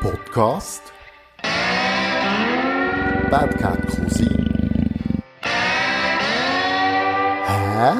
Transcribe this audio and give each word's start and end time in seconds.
Podcast 0.00 0.80
Bad 3.30 3.58
Cat 3.58 3.86
Cousin 3.86 4.50
Hä? 7.44 7.92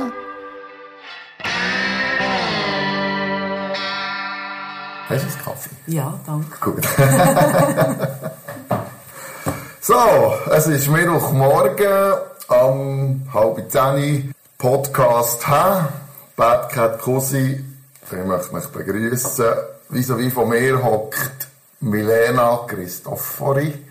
Hast 5.08 5.10
du 5.10 5.14
einen 5.28 5.38
Kaffee? 5.44 5.76
Ja, 5.86 6.18
danke. 6.24 6.58
Gut. 6.60 6.84
so, 9.82 9.94
es 10.52 10.66
ist 10.68 10.88
Mittwochmorgen 10.88 12.14
am 12.48 13.28
halb 13.34 13.70
zehn 13.70 14.32
Podcast 14.56 15.46
«Hä?» 15.46 15.84
Bad 16.36 16.72
Cat 16.72 16.98
Cousin. 16.98 17.76
Ich 18.10 18.24
möchte 18.24 18.54
mich 18.54 18.66
begrüßen. 18.68 19.52
Wie 19.90 20.02
so 20.02 20.18
wie 20.18 20.30
von 20.30 20.48
mir 20.48 20.82
hockt 20.82 21.49
Milena 21.80 22.64
Christofori. 22.66 23.86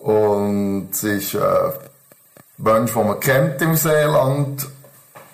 Und 0.00 0.88
sie 0.92 1.12
ist 1.12 1.36
ein 1.36 1.72
Mensch, 2.58 2.92
den 2.92 3.06
man 3.06 3.20
kennt 3.20 3.62
im 3.62 3.76
Seeland. 3.76 4.66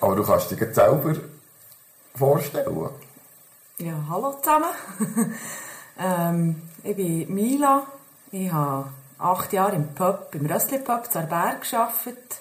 Aber 0.00 0.16
du 0.16 0.22
kannst 0.22 0.50
dich 0.50 0.60
jetzt 0.60 0.76
selber 0.76 1.14
vorstellen. 2.14 2.88
Ja, 3.78 3.94
hallo 4.08 4.34
zusammen. 4.42 5.34
ähm, 5.98 6.62
ich 6.84 6.96
bin 6.96 7.34
Mila. 7.34 7.86
Ich 8.30 8.52
habe 8.52 8.90
acht 9.18 9.52
Jahre 9.52 9.76
im 9.76 9.94
Pub, 9.94 10.34
im 10.34 10.46
Röstli 10.46 10.78
Pub 10.78 11.10
zu 11.10 11.20
Berg 11.20 11.68
gearbeitet. 11.68 12.40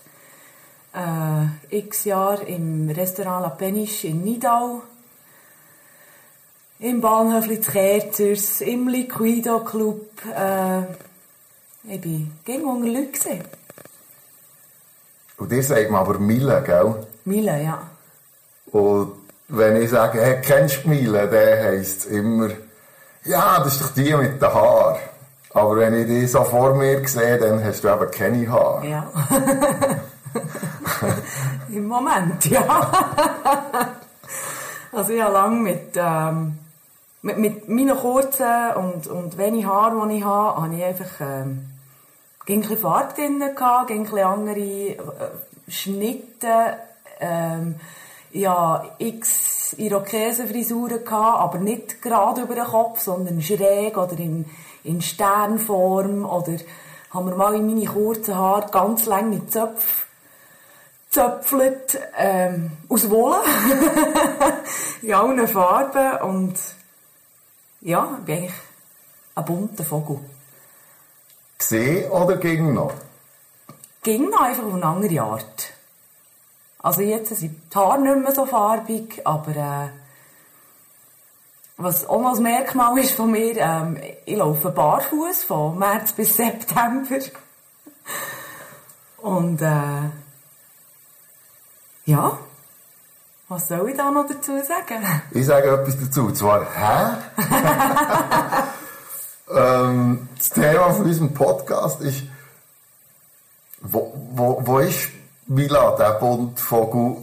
Äh, 0.93 1.77
x 1.77 2.05
Jahre 2.05 2.43
im 2.43 2.89
Restaurant 2.89 3.43
La 3.43 3.49
Peniche 3.49 4.07
in 4.07 4.23
Nidau. 4.23 4.81
Im 6.81 7.01
Bahnhöfli 7.01 7.59
zu 7.59 7.71
Kerzers, 7.71 8.61
im 8.61 8.87
Liquido 8.87 9.59
Club. 9.65 10.11
Äh, 10.33 10.83
ich 11.83 11.99
bin 11.99 12.31
gegen 12.45 12.63
unter 12.63 12.87
Leute. 12.87 13.07
gewesen. 13.07 13.43
Und 15.37 15.51
dir 15.51 15.61
sagt 15.61 15.91
man 15.91 15.99
aber 15.99 16.19
Mille, 16.19 16.63
gell? 16.65 17.05
Mila, 17.25 17.57
ja. 17.57 17.81
Und 18.71 19.11
wenn 19.49 19.81
ich 19.81 19.89
sage, 19.89 20.21
hey, 20.21 20.39
kennst 20.41 20.85
du 20.85 20.89
Mille, 20.89 21.27
dann 21.27 21.65
heisst 21.65 21.99
es 21.99 22.05
immer, 22.05 22.47
ja, 23.25 23.61
das 23.61 23.73
ist 23.73 23.81
doch 23.81 23.93
die 23.93 24.13
mit 24.13 24.41
den 24.41 24.53
Haaren. 24.53 24.99
Aber 25.53 25.75
wenn 25.75 25.95
ich 25.95 26.07
die 26.07 26.27
so 26.27 26.45
vor 26.45 26.75
mir 26.75 27.05
sehe, 27.05 27.37
dann 27.39 27.61
hast 27.61 27.83
du 27.83 27.89
eben 27.89 28.11
keine 28.11 28.49
Haare. 28.49 28.87
Ja. 28.87 29.05
Im 31.69 31.87
Moment, 31.87 32.45
ja. 32.45 32.61
also 34.93 35.11
ich 35.11 35.21
habe 35.21 35.33
lange 35.33 35.57
mit, 35.57 35.91
ähm, 35.95 36.57
mit, 37.21 37.37
mit 37.37 37.69
meinen 37.69 37.97
kurzen 37.97 38.73
und, 38.75 39.07
und 39.07 39.37
wenig 39.37 39.65
Haaren, 39.65 40.09
die 40.09 40.17
ich 40.17 40.23
habe, 40.23 40.61
habe 40.61 40.75
ich 40.75 40.83
einfach 40.83 41.21
ähm, 41.21 41.67
ein 42.47 42.59
bisschen 42.61 42.77
Farbe 42.77 43.13
drin, 43.13 43.39
gehabt, 43.55 43.91
ein 43.91 44.07
andere 44.07 44.59
äh, 44.59 44.97
Schnitte. 45.67 46.77
Ähm, 47.19 47.75
hatte 48.33 48.91
x 48.99 49.73
Irokesenfrisuren, 49.77 51.03
gehabt, 51.03 51.39
aber 51.39 51.57
nicht 51.59 52.01
gerade 52.01 52.41
über 52.41 52.55
den 52.55 52.63
Kopf, 52.63 53.01
sondern 53.01 53.41
schräg 53.41 53.97
oder 53.97 54.17
in, 54.17 54.45
in 54.83 55.01
Sternform. 55.01 56.25
Oder 56.25 56.57
haben 57.11 57.29
wir 57.29 57.35
mal 57.35 57.55
in 57.55 57.67
meine 57.67 57.85
kurzen 57.85 58.35
Haare 58.35 58.69
ganz 58.71 59.05
lange 59.05 59.45
Zöpfe 59.47 60.05
zöpfelt, 61.09 61.99
ähm, 62.17 62.71
aus 62.87 63.09
Wolle. 63.09 63.37
in 65.01 65.13
allen 65.13 65.47
Farben. 65.47 66.21
Und 66.21 66.55
ja, 67.81 68.17
ich 68.19 68.25
bin 68.25 68.35
eigentlich 68.35 68.53
ein 69.35 69.45
bunter 69.45 69.83
Vogel. 69.83 70.19
Gesehen 71.57 72.09
oder 72.11 72.37
ging 72.37 72.73
noch? 72.73 72.93
Ging 74.03 74.29
noch 74.29 74.41
einfach 74.41 74.63
auf 74.63 74.73
eine 74.73 74.85
andere 74.85 75.21
Art. 75.21 75.73
Also 76.81 77.01
jetzt 77.01 77.35
sind 77.35 77.61
die 77.73 77.75
Haare 77.77 77.99
nicht 77.99 78.23
mehr 78.23 78.33
so 78.33 78.45
farbig, 78.45 79.21
aber 79.25 79.55
äh, 79.55 79.89
was 81.75 82.07
auch 82.07 82.21
noch 82.21 82.37
ein 82.37 82.43
Merkmal 82.43 82.97
ist 82.99 83.11
von 83.11 83.31
mir, 83.31 83.57
ähm, 83.57 83.97
ich 84.25 84.37
laufe 84.37 84.69
barfuß 84.69 85.43
von 85.43 85.77
März 85.77 86.13
bis 86.13 86.35
September. 86.35 87.19
Und 89.17 89.61
äh, 89.61 90.09
ja, 92.05 92.37
was 93.49 93.67
soll 93.67 93.89
ich 93.89 93.97
da 93.97 94.11
noch 94.11 94.27
dazu 94.27 94.51
sagen? 94.63 95.03
Ich 95.31 95.45
sage 95.45 95.71
etwas 95.71 95.99
dazu, 95.99 96.27
und 96.27 96.37
zwar, 96.37 96.61
hä? 96.61 97.17
ähm, 99.53 100.29
das 100.37 100.51
Thema 100.51 100.93
von 100.93 101.05
unserem 101.05 101.33
Podcast 101.33 102.01
ist, 102.01 102.23
wo, 103.81 104.13
wo, 104.31 104.61
wo 104.65 104.79
ist 104.79 105.09
Mila, 105.47 105.95
der 105.95 106.11
Bundvogel? 106.19 107.17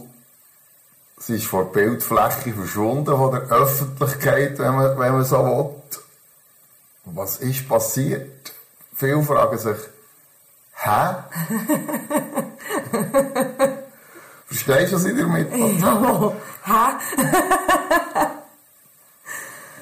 Sie 1.19 1.37
ist 1.37 1.45
vor 1.45 1.63
der 1.65 1.71
Bildfläche 1.71 2.53
verschwunden, 2.53 3.17
von 3.17 3.31
der 3.31 3.43
Öffentlichkeit, 3.43 4.59
wenn 4.59 4.75
man, 4.75 4.99
wenn 4.99 5.13
man 5.13 5.23
so 5.23 5.37
will. 5.43 5.73
Was 7.05 7.37
ist 7.37 7.69
passiert? 7.69 8.53
Viele 8.93 9.23
fragen 9.23 9.57
sich, 9.57 9.77
hä? 10.73 11.15
Verstehst 14.57 14.91
du, 14.91 14.95
was 14.95 15.05
ich 15.05 15.17
damit 15.17 15.51
Ja, 15.55 16.33
hä? 16.65 16.95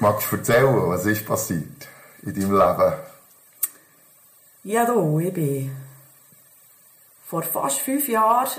Magst 0.00 0.30
du 0.30 0.36
erzählen, 0.36 0.88
was 0.88 1.06
ist 1.06 1.24
passiert 1.26 1.88
in 2.22 2.34
deinem 2.34 2.52
Leben? 2.52 2.94
Ja, 4.64 4.84
du, 4.84 5.18
ich 5.20 5.32
bin 5.32 5.74
vor 7.24 7.42
fast 7.42 7.78
fünf 7.78 8.06
Jahren 8.08 8.50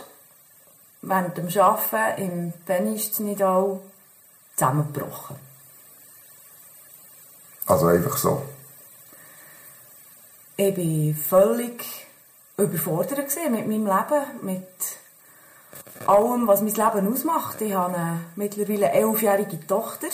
während 1.04 1.38
dem 1.38 1.62
Arbeiten 1.62 2.22
im 2.22 2.54
Penisch 2.66 3.20
Nidau 3.20 3.84
zusammengebrochen. 4.56 5.36
Also 7.68 7.88
einfach 7.88 8.18
so. 8.18 8.44
Ich 10.56 10.76
war 10.76 11.24
völlig 11.24 12.08
überfordert 12.58 13.36
mit 13.52 13.68
meinem 13.68 13.86
Leben, 13.86 14.26
mit 14.42 14.68
allem, 16.06 16.48
was 16.48 16.62
mein 16.62 16.74
Leben 16.74 17.14
ausmacht. 17.14 17.62
Ich 17.62 17.74
habe 17.74 17.96
eine 17.96 18.20
mittlerweile 18.36 18.92
elfjährige 18.92 19.66
Tochter. 19.68 20.08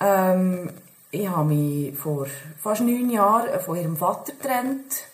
Ähm, 0.00 0.70
ich 1.10 1.28
habe 1.28 1.48
mich 1.48 1.96
vor 1.96 2.26
fast 2.62 2.82
neun 2.82 3.10
Jahren 3.10 3.60
von 3.60 3.76
ihrem 3.76 3.96
Vater 3.96 4.32
getrennt. 4.32 5.04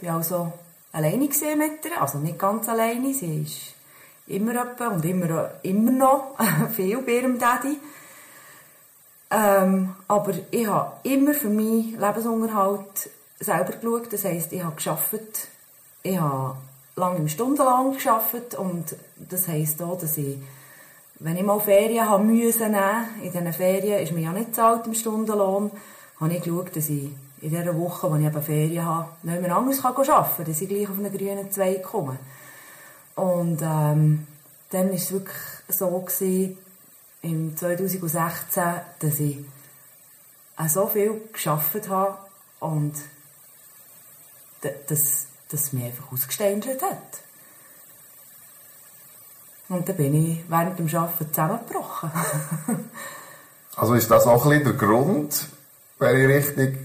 Ich 0.00 0.08
war 0.08 0.16
also 0.16 0.52
alleine 0.92 1.18
mit 1.18 1.84
ihr, 1.84 2.00
also 2.00 2.18
nicht 2.18 2.38
ganz 2.38 2.68
alleine. 2.68 3.14
Sie 3.14 3.42
ist 3.42 3.74
immer 4.26 4.54
etwa 4.54 4.88
und 4.88 5.04
immer, 5.04 5.50
immer 5.62 5.90
noch 5.90 6.36
viel 6.74 6.98
bei 7.02 7.12
ihrem 7.12 7.38
Daddy. 7.38 7.78
Ähm, 9.30 9.94
aber 10.08 10.34
ich 10.50 10.66
habe 10.66 10.92
immer 11.04 11.34
für 11.34 11.48
meinen 11.48 11.98
Lebensunterhalt 12.00 13.10
selber 13.38 13.72
geschaut. 13.72 14.12
Das 14.12 14.24
heisst, 14.24 14.52
ich 14.52 14.62
habe 14.62 14.74
geschafft, 14.74 15.48
ich 16.02 16.18
habe 16.18 16.56
lange 16.96 17.18
im 17.18 17.28
Stundenlohn 17.28 17.94
geschafft 17.94 18.54
und 18.56 18.96
das 19.16 19.48
heisst 19.48 19.82
auch, 19.82 19.98
dass 19.98 20.16
ich, 20.18 20.38
wenn 21.18 21.36
ich 21.36 21.42
mal 21.42 21.60
Ferien 21.60 22.08
haben 22.08 22.26
müssen 22.26 22.72
nehmen, 22.72 23.08
in 23.22 23.32
diesen 23.32 23.52
Ferien 23.52 24.02
ist 24.02 24.12
mir 24.12 24.22
ja 24.22 24.32
nicht 24.32 24.54
zahlt 24.54 24.86
im 24.86 24.94
Stundenlohn, 24.94 25.70
habe 26.20 26.34
ich 26.34 26.42
geschaut, 26.42 26.74
dass 26.76 26.88
ich 26.88 27.10
in 27.40 27.50
dieser 27.50 27.76
Woche, 27.78 28.10
wo 28.10 28.16
ich 28.16 28.26
eben 28.26 28.42
Ferien 28.42 28.84
habe, 28.84 29.08
nicht 29.22 29.40
mehr 29.40 29.56
anders 29.56 29.80
kann 29.80 29.94
arbeiten 29.96 30.36
kann, 30.36 30.46
dass 30.46 30.60
ich 30.60 30.68
gleich 30.68 30.88
auf 30.88 30.98
einen 30.98 31.16
grünen 31.16 31.50
Zweig 31.50 31.82
komme. 31.82 32.18
Und 33.14 33.60
ähm, 33.62 34.26
dann 34.70 34.88
war 34.88 34.94
es 34.94 35.10
wirklich 35.12 35.36
so, 35.68 35.88
gewesen, 35.88 36.58
im 37.22 37.56
2016, 37.56 38.62
dass 38.98 39.20
ich 39.20 39.38
auch 40.56 40.68
so 40.68 40.86
viel 40.86 41.20
geschafft 41.32 41.88
habe 41.88 42.18
und 42.60 42.94
d- 44.62 44.74
dass 45.50 45.62
das 45.62 45.72
mich 45.72 45.84
einfach 45.84 46.12
ausgeständelt 46.12 46.82
hat. 46.82 47.20
Und 49.68 49.88
dann 49.88 49.96
bin 49.96 50.14
ich 50.14 50.44
während 50.48 50.78
dem 50.78 50.94
Arbeiten 50.94 51.32
zusammengebrochen. 51.32 52.10
Also 53.76 53.94
ist 53.94 54.10
das 54.10 54.26
auch 54.26 54.44
ein 54.44 54.50
bisschen 54.50 54.78
der 54.78 54.88
Grund, 54.88 55.46
wenn 55.98 56.20
ich 56.20 56.28
richtig 56.28 56.78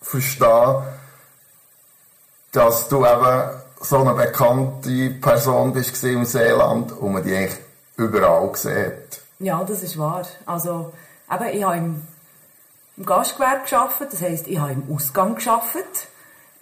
verstehe, 0.00 0.82
dass 2.50 2.88
du 2.88 3.04
eben 3.06 3.50
so 3.80 3.98
eine 3.98 4.14
bekannte 4.14 5.10
Person 5.10 5.72
bist 5.72 6.02
im 6.02 6.24
Seeland 6.24 6.92
und 6.92 7.12
man 7.12 7.22
die 7.22 7.36
eigentlich 7.36 7.58
überall 7.96 8.50
gesehen 8.50 8.86
hat. 8.86 9.20
ja, 9.38 9.62
das 9.62 9.82
ist 9.82 9.98
wahr. 9.98 10.26
Also, 10.46 10.92
eben, 11.30 11.56
ich 11.56 11.62
habe 11.62 11.76
im, 11.76 12.02
im 12.96 13.06
Gastgewerbe 13.06 13.68
gearbeitet, 13.68 14.12
das 14.12 14.22
heisst, 14.22 14.48
ich 14.48 14.58
habe 14.58 14.72
im 14.72 14.92
Ausgang 14.92 15.36
gearbeitet. 15.36 16.08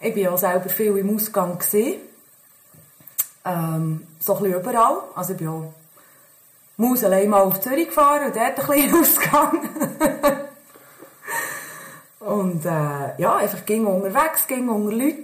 Ich 0.03 0.17
war 0.17 0.35
auch 0.35 0.39
selber 0.39 0.69
viel 0.69 0.97
im 0.99 1.15
Ausgang. 1.15 1.59
Gewesen. 1.59 2.01
Ähm, 3.45 4.07
so 4.21 4.37
ein 4.37 4.43
bisschen 4.43 4.61
überall. 4.61 4.99
Also 5.15 5.33
ich 5.33 5.39
bin 5.39 5.49
auch 5.49 5.73
muss 6.77 7.05
allein 7.05 7.29
mal 7.29 7.43
auf 7.43 7.61
Zürich 7.61 7.89
gefahren 7.89 8.27
und 8.27 8.37
dort 8.37 8.59
ein 8.59 8.67
bisschen 8.67 9.01
Ausgang. 9.01 9.69
Und 12.21 12.65
äh, 12.65 13.21
ja, 13.21 13.37
einfach 13.37 13.65
ging 13.67 13.85
unterwegs, 13.85 14.47
ging 14.47 14.69
unter 14.69 14.95
Leute, 14.95 15.17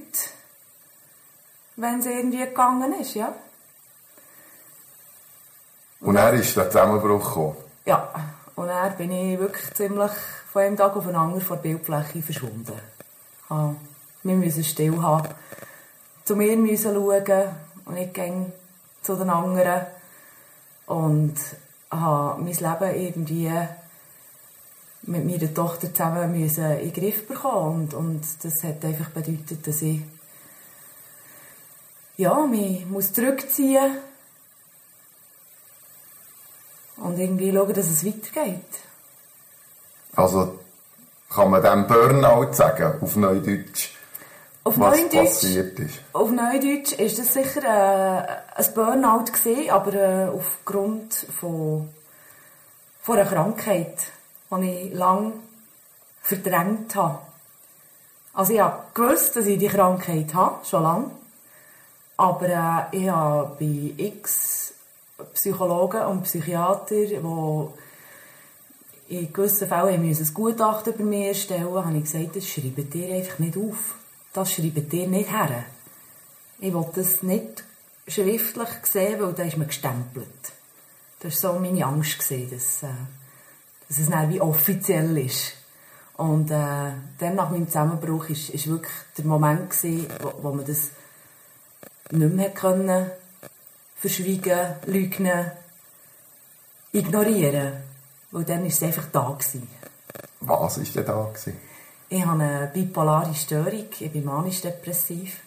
wenn 1.76 2.00
es 2.00 2.06
irgendwie 2.06 2.38
gegangen 2.38 2.92
ist, 3.00 3.14
ja. 3.14 3.32
Und 6.00 6.16
er 6.16 6.32
ist 6.32 6.56
der 6.56 6.68
Zusammenbruch 6.70 7.24
gekommen. 7.24 7.56
Ja, 7.86 8.12
und 8.56 8.66
dann 8.66 8.96
bin 8.96 9.12
ich 9.12 9.38
wirklich 9.38 9.72
ziemlich 9.74 10.10
von 10.52 10.62
einem 10.62 10.76
Tag 10.76 10.96
auf 10.96 11.06
den 11.06 11.14
anderen 11.14 11.40
von 11.40 11.58
der 11.58 11.62
Bildfläche 11.62 12.20
verschwunden. 12.20 12.80
Ja, 13.48 13.74
wir 14.22 14.36
müssen 14.36 14.64
still 14.64 15.00
haben, 15.02 15.28
zu 16.24 16.36
mir 16.36 16.56
müssen 16.56 16.94
schauen 16.94 17.44
und 17.84 17.94
nicht 17.94 18.14
gehen 18.14 18.52
zu 19.02 19.14
den 19.16 19.30
anderen. 19.30 19.86
Und 20.86 21.36
habe 21.90 22.42
mein 22.42 22.52
Leben 22.52 22.94
irgendwie 22.94 23.52
mit 25.02 25.24
meiner 25.24 25.54
Tochter 25.54 25.92
zusammen 25.92 26.38
müssen 26.38 26.78
in 26.78 26.92
den 26.92 27.02
Griff 27.02 27.26
bekommen. 27.26 27.82
Und, 27.82 27.94
und 27.94 28.22
das 28.42 28.62
hat 28.62 28.84
einfach 28.84 29.10
bedeutet, 29.10 29.66
dass 29.66 29.82
ich 29.82 30.02
ja, 32.16 32.46
mich 32.46 32.84
muss 32.86 33.12
zurückziehen 33.12 33.98
und 36.96 37.18
irgendwie 37.18 37.52
schauen, 37.52 37.72
dass 37.72 37.86
es 37.86 38.04
weitergeht. 38.04 38.64
Also 40.16 40.58
kann 41.30 41.50
man 41.50 41.62
dem 41.62 41.86
Burnout 41.86 42.52
sagen, 42.54 43.00
auf 43.00 43.14
Neudeutsch, 43.14 43.90
Auf 44.68 44.76
Neudeutsch, 44.76 45.46
auf 46.12 46.30
Neudeutsch 46.30 46.92
ist 46.92 47.18
das 47.18 47.32
sicher 47.32 47.64
äh, 47.64 48.26
ein 48.54 48.74
Burnout 48.74 49.32
gewesen, 49.32 49.70
aber 49.70 49.94
äh, 49.94 50.28
aufgrund 50.28 51.14
von, 51.40 51.88
von 53.00 53.16
einer 53.16 53.26
Krankheit, 53.26 53.96
die 54.50 54.70
ich 54.70 54.92
lange 54.92 55.32
verdrängt 56.20 56.94
habe. 56.96 57.20
Also 58.34 58.52
ich 58.52 58.60
habe 58.60 58.82
gewusst, 58.92 59.36
dass 59.36 59.46
ich 59.46 59.58
die 59.58 59.68
Krankheit 59.68 60.34
habe, 60.34 60.62
schon 60.66 60.82
lange. 60.82 61.12
Aber 62.18 62.46
äh, 62.46 62.98
ich 62.98 63.08
habe 63.08 63.56
bei 63.58 63.94
x 63.96 64.74
Psychologen 65.32 66.02
und 66.02 66.24
Psychiater, 66.24 67.06
die 67.06 67.68
in 69.08 69.32
gewissen 69.32 69.66
Fällen 69.66 70.04
ein 70.04 70.34
Gutachten 70.34 70.92
über 70.92 71.04
mich 71.04 71.28
erstellen 71.28 71.74
habe 71.74 71.96
ich 71.96 72.02
gesagt, 72.04 72.36
das 72.36 72.46
schreibt 72.46 72.94
ihr 72.94 73.14
einfach 73.14 73.38
nicht 73.38 73.56
auf. 73.56 73.94
Das 74.32 74.52
schreibt 74.52 74.92
ihr 74.92 75.08
nicht 75.08 75.30
her. 75.30 75.64
Ich 76.58 76.72
wollte 76.74 77.02
das 77.02 77.22
nicht 77.22 77.64
schriftlich 78.06 78.68
sehen, 78.84 79.20
weil 79.20 79.32
da 79.32 79.42
ist 79.44 79.56
man 79.56 79.66
gestempelt. 79.66 80.52
Das 81.20 81.42
war 81.42 81.54
so 81.54 81.58
meine 81.58 81.84
Angst, 81.84 82.18
gewesen, 82.18 82.50
dass, 82.50 82.82
äh, 82.82 82.94
dass 83.88 83.98
es 83.98 84.10
dann 84.10 84.30
wie 84.30 84.40
offiziell 84.40 85.16
ist. 85.18 85.54
Und 86.16 86.50
äh, 86.50 86.92
dann 87.18 87.34
nach 87.34 87.50
meinem 87.50 87.66
Zusammenbruch 87.68 88.28
ist, 88.28 88.50
ist 88.50 88.66
wirklich 88.66 88.92
der 89.16 89.24
Moment 89.24 89.70
gewesen, 89.70 90.08
wo, 90.20 90.32
wo 90.42 90.52
man 90.52 90.66
das 90.66 90.90
nicht 92.10 92.34
mehr 92.34 92.50
können 92.50 93.10
verschwiegen, 93.96 94.74
lügen, 94.86 95.50
ignorieren. 96.92 97.82
Weil 98.30 98.44
dann 98.44 98.60
war 98.60 98.66
es 98.66 98.82
einfach 98.82 99.06
da. 99.12 99.30
Gewesen. 99.30 99.68
Was 100.40 100.78
war 100.78 100.84
denn 100.84 101.04
da? 101.04 101.30
Gewesen? 101.32 101.67
Ich 102.10 102.24
habe 102.24 102.42
eine 102.42 102.70
bipolare 102.72 103.34
Störung, 103.34 103.84
ich 103.98 104.10
bin 104.10 104.24
manisch-depressiv. 104.24 105.40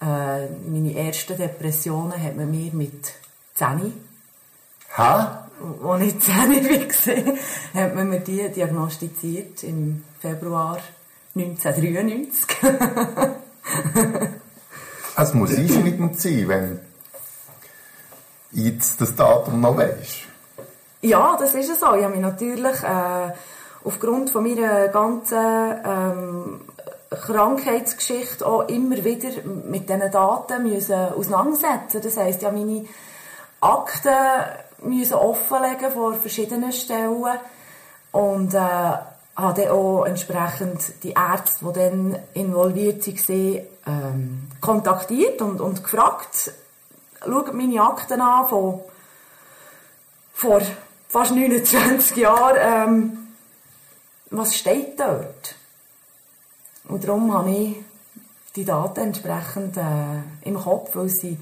Äh, 0.00 0.46
meine 0.66 0.94
ersten 0.96 1.36
Depressionen 1.36 2.22
hat 2.22 2.36
man 2.36 2.50
mir 2.50 2.72
mit 2.72 3.12
10, 3.54 3.92
Hä? 4.96 5.02
als 5.02 6.02
ich 6.02 6.18
10 6.20 6.34
war, 6.34 7.34
hat 7.82 7.94
man 7.94 8.08
mir 8.08 8.20
die 8.20 8.48
diagnostiziert 8.48 9.62
im 9.64 10.04
Februar 10.20 10.78
1993. 11.36 12.46
Es 15.16 15.34
muss 15.34 15.54
einschneidend 15.54 16.18
sein, 16.18 16.48
wenn 16.48 16.80
jetzt 18.52 19.02
das 19.02 19.14
Datum 19.14 19.60
noch 19.60 19.76
weisst. 19.76 20.22
Ja, 21.02 21.36
das 21.38 21.54
ist 21.54 21.68
es 21.68 21.80
so. 21.80 21.94
Ich 21.94 22.04
habe 22.04 22.14
mich 22.14 22.22
natürlich 22.22 22.82
äh, 22.82 23.32
aufgrund 23.84 24.30
von 24.30 24.44
meiner 24.44 24.88
ganzen 24.88 25.80
ähm, 25.84 26.60
Krankheitsgeschichte 27.10 28.46
auch 28.46 28.68
immer 28.68 29.04
wieder 29.04 29.30
mit 29.44 29.88
diesen 29.88 30.10
Daten 30.10 30.62
müssen 30.62 30.94
auseinandersetzen. 30.94 32.00
Das 32.02 32.16
heisst, 32.16 32.44
habe 32.44 32.56
meine 32.56 32.84
Akten 33.60 34.16
müssen 34.82 35.14
offenlegen 35.14 35.90
vor 35.92 36.14
verschiedenen 36.14 36.72
Stellen 36.72 37.38
und 38.12 38.54
äh, 38.54 38.58
habe 38.58 39.62
dann 39.62 39.70
auch 39.70 40.04
entsprechend 40.04 41.02
die 41.02 41.12
Ärzte, 41.12 41.64
die 41.64 41.72
dann 41.72 42.18
involviert 42.34 43.06
waren, 43.06 43.62
ähm, 43.86 44.48
kontaktiert 44.60 45.40
und, 45.40 45.60
und 45.60 45.82
gefragt, 45.82 46.52
schaut 47.24 47.54
meine 47.54 47.82
Akten 47.82 48.20
an 48.20 48.46
von 48.48 48.80
vor 50.34 50.60
fast 51.08 51.32
29 51.32 52.16
Jahren, 52.16 52.56
ähm, 52.58 53.21
was 54.32 54.54
steht 54.56 54.98
dort? 54.98 55.54
Und 56.88 57.04
darum 57.04 57.32
habe 57.32 57.50
ich 57.50 57.76
die 58.56 58.64
Daten 58.64 59.00
entsprechend 59.00 59.76
äh, 59.76 60.20
im 60.42 60.56
Kopf, 60.56 60.94
weil 60.94 61.08
sie 61.08 61.38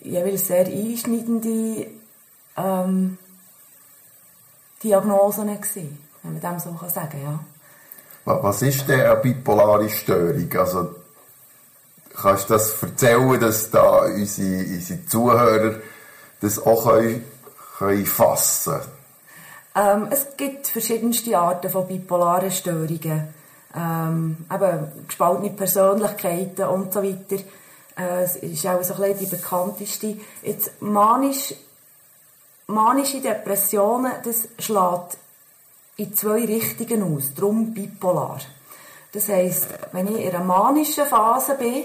jeweils 0.00 0.46
sehr 0.46 0.66
einschneidende 0.66 1.86
ähm, 2.56 3.18
Diagnosen 4.82 5.48
waren, 5.48 5.98
wenn 6.22 6.32
man 6.32 6.40
dem 6.40 6.58
so 6.60 6.72
kann 6.72 6.90
sagen 6.90 7.20
ja. 7.22 7.40
Wa- 8.24 8.42
Was 8.42 8.62
ist 8.62 8.88
denn 8.88 9.00
eine 9.00 9.16
bipolare 9.16 9.88
Störung? 9.88 10.50
Also, 10.56 10.94
kannst 12.14 12.48
du 12.50 12.54
das 12.54 12.82
erzählen, 12.82 13.40
dass 13.40 13.70
da 13.70 14.04
unsere, 14.04 14.64
unsere 14.64 15.06
Zuhörer 15.06 15.76
das 16.40 16.58
auch 16.58 16.84
können, 16.90 17.24
können 17.78 18.06
fassen 18.06 18.80
Ähm, 19.76 20.08
es 20.10 20.36
gibt 20.36 20.68
verschiedenste 20.68 21.36
Arten 21.36 21.70
von 21.70 21.86
bipolaren 21.88 22.50
Störungen. 22.50 23.34
Ähm, 23.76 24.36
eben 24.52 25.06
gespaltene 25.08 25.50
Persönlichkeiten 25.50 26.66
und 26.66 26.92
so 26.92 27.02
weiter. 27.02 27.42
Äh, 27.96 28.22
es 28.22 28.36
ist 28.36 28.66
auch 28.66 28.82
so 28.82 28.94
ein 28.94 29.00
bisschen 29.00 29.18
die 29.18 29.36
bekannteste. 29.36 30.16
Jetzt 30.42 30.80
manisch, 30.80 31.54
manische 32.68 33.20
Depressionen, 33.20 34.12
das 34.24 34.48
schlägt 34.58 35.16
in 35.96 36.14
zwei 36.14 36.44
Richtungen 36.44 37.16
aus. 37.16 37.34
Darum 37.34 37.74
bipolar. 37.74 38.38
Das 39.12 39.28
heisst, 39.28 39.68
wenn 39.92 40.08
ich 40.08 40.24
in 40.24 40.34
einer 40.34 40.44
manischen 40.44 41.06
Phase 41.06 41.54
bin, 41.54 41.84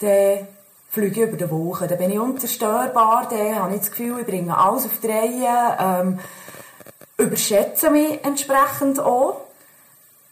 dann 0.00 0.48
fliege 0.88 1.24
ich 1.24 1.28
über 1.28 1.36
die 1.36 1.50
Woche. 1.50 1.86
Dann 1.86 1.98
bin 1.98 2.10
ich 2.10 2.18
unzerstörbar, 2.18 3.28
dann 3.28 3.56
habe 3.56 3.74
ich 3.74 3.80
das 3.80 3.90
Gefühl, 3.90 4.20
ich 4.20 4.26
bringe 4.26 4.56
alles 4.56 4.86
auf 4.86 4.98
die 5.02 5.06
Reihe, 5.06 5.76
ähm, 5.78 6.18
überschätze 7.20 7.90
mich 7.90 8.24
entsprechend 8.24 8.98
auch. 9.00 9.40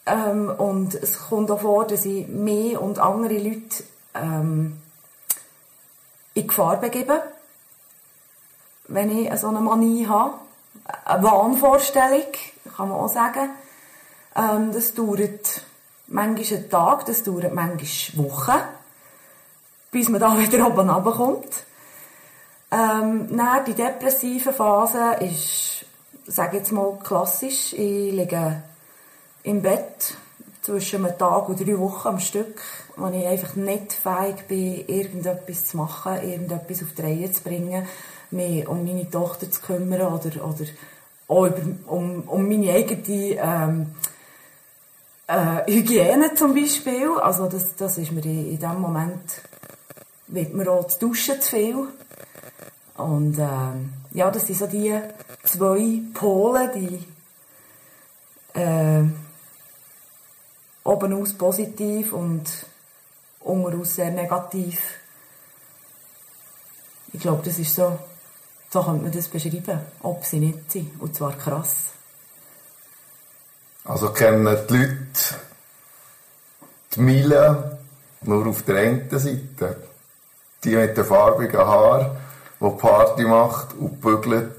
Ähm, 0.07 0.51
und 0.57 0.95
es 0.95 1.19
kommt 1.29 1.51
auch 1.51 1.61
vor, 1.61 1.87
dass 1.87 2.05
ich 2.05 2.27
mich 2.29 2.77
und 2.77 2.99
andere 2.99 3.39
Leute 3.39 3.85
ähm, 4.15 4.81
in 6.35 6.47
Gefahr 6.47 6.77
begebe, 6.79 7.23
wenn 8.89 9.11
ich 9.11 9.39
so 9.39 9.49
eine 9.49 9.61
Manie 9.61 10.07
habe. 10.07 10.35
Eine 11.05 11.23
Wahnvorstellung, 11.23 12.33
kann 12.77 12.89
man 12.89 12.99
auch 12.99 13.09
sagen. 13.09 13.51
Ähm, 14.35 14.73
das 14.73 14.95
dauert 14.95 15.63
manchmal 16.07 16.59
einen 16.59 16.71
Tag, 16.71 17.05
das 17.07 17.23
dauert 17.23 17.53
manchmal 17.53 18.27
Wochen, 18.27 18.61
bis 19.91 20.09
man 20.09 20.21
da 20.21 20.39
wieder 20.39 20.67
oben 20.67 20.89
runterkommt. 20.89 21.65
Ähm, 22.71 23.41
die 23.67 23.75
depressive 23.75 24.53
Phase 24.53 25.17
ist, 25.21 25.85
sage 26.29 26.59
jetzt 26.59 26.73
mal, 26.73 26.99
klassisch. 27.03 27.73
Ich 27.73 28.13
liege 28.13 28.63
im 29.43 29.63
Bett 29.63 30.15
zwischen 30.63 31.05
einem 31.05 31.19
Tag 31.19 31.49
und 31.49 31.59
drei 31.59 31.79
Wochen 31.79 32.09
am 32.09 32.21
Stück, 32.21 32.61
wo 32.97 33.09
ich 33.09 33.27
einfach 33.27 33.57
nicht 33.57 33.95
fähig 33.95 34.47
bin, 34.47 34.87
irgendetwas 34.87 35.65
zu 35.65 35.79
machen, 35.79 36.23
irgendetwas 36.23 36.83
auf 36.83 36.93
die 36.97 37.03
Reihe 37.03 37.33
zu 37.33 37.43
bringen, 37.43 37.87
mich 38.31 38.69
um 38.69 38.85
meine 38.85 39.11
Tochter 39.11 39.51
zu 39.51 39.61
kümmern 39.63 40.03
oder, 40.03 40.45
oder 40.45 40.67
auch 41.29 41.47
über, 41.47 41.63
um, 41.87 42.23
um 42.27 42.49
meine 42.49 42.73
eigene 42.73 43.39
ähm, 43.41 43.87
äh, 45.27 45.73
Hygiene 45.73 46.35
zum 46.35 46.55
Beispiel. 46.55 47.11
Also 47.23 47.47
das, 47.47 47.75
das 47.77 47.97
ist 47.97 48.13
mir 48.13 48.25
in, 48.25 48.51
in 48.51 48.59
dem 48.59 48.81
Moment, 48.81 49.41
wird 50.27 50.53
mir 50.53 50.71
auch 50.71 50.87
zu 50.87 50.99
duschen 50.99 51.41
zu 51.41 51.51
viel. 51.51 51.89
Und 52.99 53.39
ähm, 53.39 53.93
ja, 54.13 54.31
das 54.31 54.47
sind 54.47 54.59
so 54.59 54.67
die 54.67 55.01
zwei 55.45 56.03
Pole, 56.13 56.71
die 56.75 58.59
äh, 58.59 59.05
oben 60.85 61.13
aus 61.15 61.33
positiv 61.33 62.13
und 62.13 62.45
unten 63.41 63.81
aus 63.81 63.95
sehr 63.95 64.11
negativ. 64.11 64.81
Ich 67.13 67.21
glaube, 67.21 67.43
das 67.45 67.59
ist 67.59 67.75
so, 67.75 67.99
so 68.71 68.83
könnte 68.83 69.03
man 69.05 69.13
das 69.13 69.29
beschreiben, 69.29 69.81
ob 70.03 70.25
sie 70.25 70.41
nicht 70.41 70.71
sind. 70.71 71.01
Und 71.01 71.15
zwar 71.15 71.33
krass. 71.33 71.93
Also 73.85 74.13
kennen 74.13 74.45
die 74.69 74.75
Leute 74.75 75.39
die 76.95 77.01
Mille 77.01 77.79
nur 78.23 78.47
auf 78.47 78.63
der 78.63 78.77
einen 78.77 79.19
Seite. 79.19 79.77
Die 80.65 80.75
mit 80.75 80.97
den 80.97 81.05
farbigen 81.05 81.61
Haaren, 81.61 82.11
die 82.61 82.71
Party 82.71 83.23
macht 83.25 83.75
und 83.79 84.01
bügelt 84.01 84.53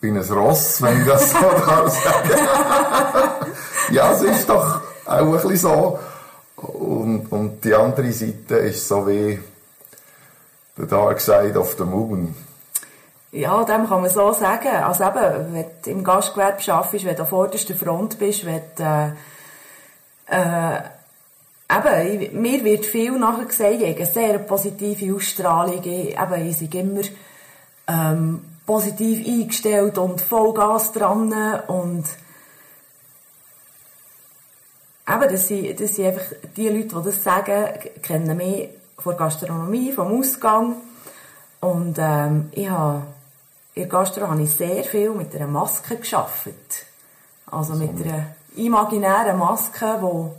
wie 0.00 0.10
ein 0.10 0.18
Ross, 0.18 0.82
wenn 0.82 1.00
ich 1.00 1.06
das 1.06 1.30
so 1.30 1.38
darf 1.40 2.02
sagen. 2.02 2.40
ja, 3.90 4.12
es 4.12 4.22
ist 4.22 4.48
doch 4.48 4.80
auch 5.06 5.16
ein 5.16 5.30
bisschen 5.30 5.56
so. 5.56 5.98
Und, 6.56 7.26
und 7.30 7.64
die 7.64 7.74
andere 7.74 8.12
Seite 8.12 8.56
ist 8.56 8.86
so 8.88 9.06
wie 9.06 9.38
The 10.76 10.86
Dark 10.86 11.20
Side 11.20 11.58
of 11.58 11.74
the 11.78 11.84
Moon. 11.84 12.34
Ja, 13.32 13.64
dem 13.64 13.88
kann 13.88 14.02
man 14.02 14.10
so 14.10 14.32
sagen. 14.32 14.68
Also 14.68 15.04
eben, 15.04 15.54
wenn 15.54 15.66
du 15.84 15.90
im 15.90 16.04
Gastgewerbe 16.04 16.72
arbeitest, 16.72 17.04
wenn 17.04 17.16
du 17.16 17.22
an 17.22 17.28
vorderster 17.28 17.74
Front 17.74 18.18
bist, 18.18 18.46
wenn 18.46 18.62
du, 18.76 19.14
äh, 20.30 20.76
äh, 20.76 20.80
eben, 21.70 22.40
mir 22.40 22.64
wird 22.64 22.86
viel 22.86 23.18
nachher 23.18 23.46
gesagt, 23.46 23.72
ich 23.72 23.88
habe 23.88 23.96
eine 23.96 24.06
sehr 24.06 24.38
positive 24.38 25.14
Ausstrahlung, 25.14 25.82
eben, 25.82 26.48
ich 26.48 26.70
bin 26.70 26.90
immer 26.90 27.02
ähm, 27.86 28.44
positiv 28.66 29.26
eingestellt 29.26 29.98
und 29.98 30.20
Vollgas 30.20 30.92
dran. 30.92 31.32
Und 31.66 32.04
eben, 35.08 35.32
das 35.32 35.48
sind, 35.48 35.80
das 35.80 35.94
sind 35.94 36.06
einfach 36.06 36.32
die 36.56 36.68
Leute, 36.68 36.96
die 36.96 37.04
das 37.04 37.22
sagen, 37.22 37.68
kennen 38.02 38.36
mich 38.36 38.70
von 38.98 39.12
der 39.12 39.18
Gastronomie, 39.18 39.92
vom 39.92 40.18
Ausgang. 40.18 40.76
Und 41.60 41.96
ähm, 41.98 42.50
ich 42.52 42.68
habe 42.68 43.02
in 43.74 43.82
der 43.82 43.88
Gastro 43.88 44.28
habe 44.28 44.42
ich 44.42 44.54
sehr 44.54 44.84
viel 44.84 45.10
mit 45.10 45.34
einer 45.34 45.48
Maske 45.48 45.96
geschafft. 45.96 46.48
Also 47.50 47.74
mit 47.74 47.90
einer 47.90 48.26
imaginären 48.56 49.36
Maske, 49.36 49.96
wo 50.00 50.36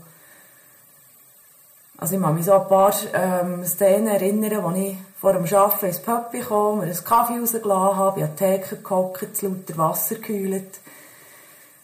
also 1.97 2.15
ich 2.15 2.21
kann 2.21 2.35
mich 2.35 2.45
so 2.45 2.53
an 2.53 2.61
ein 2.61 2.67
paar 2.67 2.93
ähm, 3.13 3.65
Szenen 3.65 4.07
erinnern, 4.07 4.63
wo 4.63 4.71
ich 4.71 4.97
vor 5.25 5.33
dem 5.33 5.51
Arbeiten 5.57 5.87
ins 5.87 5.97
Pöppi 6.03 6.41
kam, 6.41 6.77
mir 6.77 6.83
einen 6.83 7.03
Kaffee 7.03 7.39
rausgelassen 7.39 7.97
habe, 7.97 8.23
an 8.23 8.29
die 8.29 8.35
Theke 8.35 8.77
gehockt, 8.77 9.41
lauter 9.41 9.75
Wasser 9.75 10.15
gekühlt. 10.15 10.79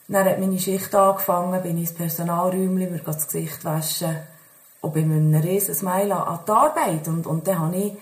Dann 0.08 0.30
hat 0.30 0.40
meine 0.40 0.60
Schicht 0.60 0.94
angefangen, 0.94 1.60
bin 1.64 1.80
ins 1.80 1.92
Personalräumchen, 1.92 2.92
mir 2.92 3.02
das 3.04 3.26
Gesicht 3.26 3.66
waschen 3.66 4.16
und 4.82 4.94
bin 4.94 5.08
mit 5.08 5.42
einem 5.42 5.50
riesen 5.50 5.74
Smile 5.74 6.24
an 6.24 6.42
die 6.48 6.52
Arbeit. 6.52 7.08
Und, 7.08 7.26
und 7.26 7.48
dann 7.48 7.58
habe 7.58 7.78
ich 7.78 7.94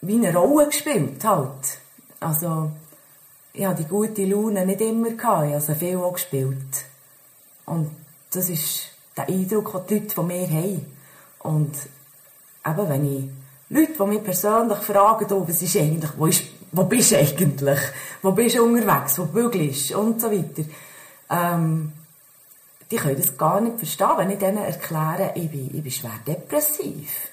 wie 0.00 0.26
eine 0.26 0.36
Rolle 0.36 0.66
gespielt 0.66 1.24
halt. 1.24 1.78
Also, 2.18 2.72
ich 3.52 3.64
hatte 3.64 3.84
die 3.84 3.88
gute 3.88 4.24
Laune 4.24 4.66
nicht 4.66 4.80
immer, 4.80 5.10
gehabt, 5.10 5.46
ich 5.46 5.52
habe 5.52 5.60
sie 5.60 5.74
viel 5.76 5.98
auch 5.98 6.14
gespielt. 6.14 6.84
Und 7.64 7.92
das 8.32 8.48
ist 8.48 8.88
der 9.16 9.28
Eindruck, 9.28 9.86
den 9.86 9.86
die 9.86 9.94
Leute 10.00 10.14
von 10.16 10.26
mir 10.26 10.48
haben. 10.50 10.96
Und 11.44 11.76
eben, 12.66 12.88
wenn 12.88 13.04
ich 13.04 13.30
Leute, 13.70 13.92
die 13.92 14.02
mich 14.02 14.24
persönlich 14.24 14.78
fragen, 14.78 15.32
oh, 15.32 15.44
was 15.46 15.60
ist 15.60 15.76
eigentlich, 15.76 16.10
wo, 16.16 16.26
ist, 16.26 16.44
wo 16.72 16.84
bist 16.84 17.12
du 17.12 17.18
eigentlich? 17.18 17.78
Wo 18.22 18.32
bist 18.32 18.56
du 18.56 18.64
unterwegs? 18.64 19.18
Wo 19.18 19.24
bügelst 19.26 19.90
du? 19.90 19.98
Und 19.98 20.20
so 20.20 20.30
weiter. 20.30 20.64
Ähm, 21.28 21.92
die 22.90 22.96
können 22.96 23.16
das 23.16 23.36
gar 23.36 23.60
nicht 23.60 23.76
verstehen, 23.76 24.16
wenn 24.16 24.30
ich 24.30 24.38
denen 24.38 24.64
erkläre, 24.64 25.32
ich 25.34 25.50
bin, 25.50 25.70
ich 25.74 25.82
bin 25.82 25.92
schwer 25.92 26.18
depressiv. 26.26 27.28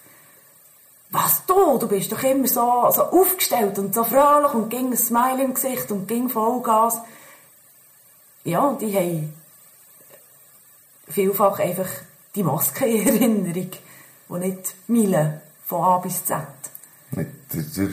Was 1.11 1.45
du? 1.45 1.77
Du 1.77 1.87
bist 1.87 2.11
doch 2.11 2.21
immer 2.23 2.47
so, 2.47 2.89
so 2.93 3.03
aufgestellt 3.03 3.79
und 3.79 3.95
so 3.95 4.03
fröhlich 4.03 4.53
und 4.53 4.69
ging 4.69 4.91
ein 4.91 4.97
Smile 4.97 5.43
im 5.43 5.53
Gesicht 5.53 5.89
und 5.91 6.07
ging 6.07 6.27
Vollgas. 6.27 6.99
Ja, 8.43 8.59
und 8.59 8.81
die 8.81 8.93
haben 8.93 9.33
vielfach 11.07 11.59
einfach 11.59 11.87
die 12.35 12.43
Maske 12.43 12.85
in 12.85 13.07
Erinnerung, 13.07 13.71
die 14.29 14.39
nicht 14.39 14.75
Mille 14.87 15.41
von 15.65 15.81
A 15.83 15.97
bis 15.97 16.23
Z. 16.25 16.37
Nicht 17.11 17.29
der, 17.53 17.61
der, 17.63 17.89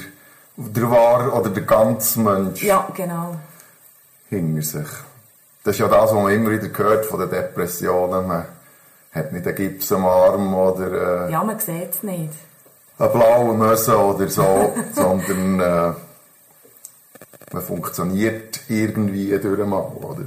der 0.56 0.90
wahre 0.90 1.30
oder 1.32 1.50
der 1.50 1.62
ganze 1.62 2.20
Mensch 2.20 2.62
Ja, 2.62 2.88
genau. 2.94 3.36
hinter 4.28 4.62
sich. 4.62 4.88
Das 5.64 5.76
ist 5.76 5.78
ja 5.80 5.88
das, 5.88 6.10
was 6.10 6.12
man 6.14 6.32
immer 6.32 6.50
wieder 6.50 6.76
hört 6.76 7.06
von 7.06 7.20
den 7.20 7.30
Depressionen. 7.30 8.26
Man 8.26 8.46
hat 9.12 9.32
nicht 9.32 9.46
einen 9.46 9.56
Gips 9.56 9.92
am 9.92 10.06
Arm 10.06 10.54
oder 10.54 11.26
äh, 11.28 11.32
Ja, 11.32 11.44
man 11.44 11.58
sieht 11.58 11.94
es 11.94 12.02
nicht. 12.02 12.32
eine 12.98 13.08
blaue 13.08 13.54
Möse 13.54 13.96
oder 13.96 14.28
so, 14.28 14.74
sondern 14.94 15.60
äh, 15.60 15.92
man 17.52 17.62
funktioniert 17.62 18.60
irgendwie 18.68 19.38
durch 19.38 19.60
einmal, 19.60 19.82
oder? 19.82 20.24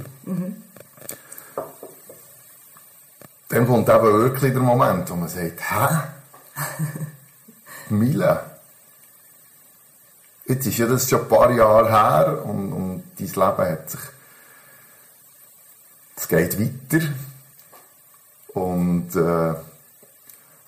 Dann 3.48 3.66
kommt 3.66 3.88
eben 3.88 4.12
wirklich 4.22 4.52
der 4.52 4.62
Moment, 4.62 5.10
wo 5.10 5.14
man 5.16 5.28
sagt, 5.28 5.60
hä? 5.60 5.98
Mille? 7.90 8.40
Jetzt 10.46 10.66
ist 10.66 10.78
ja 10.78 10.86
das 10.86 11.08
schon 11.08 11.22
ein 11.22 11.28
paar 11.28 11.50
Jahre 11.50 11.88
her 11.88 12.44
und, 12.44 12.72
und 12.72 13.04
dein 13.18 13.26
Leben 13.26 13.70
hat 13.70 13.90
sich, 13.90 14.00
es 16.16 16.28
geht 16.28 16.60
weiter 16.60 17.06
und 18.54 19.14
äh, 19.14 19.54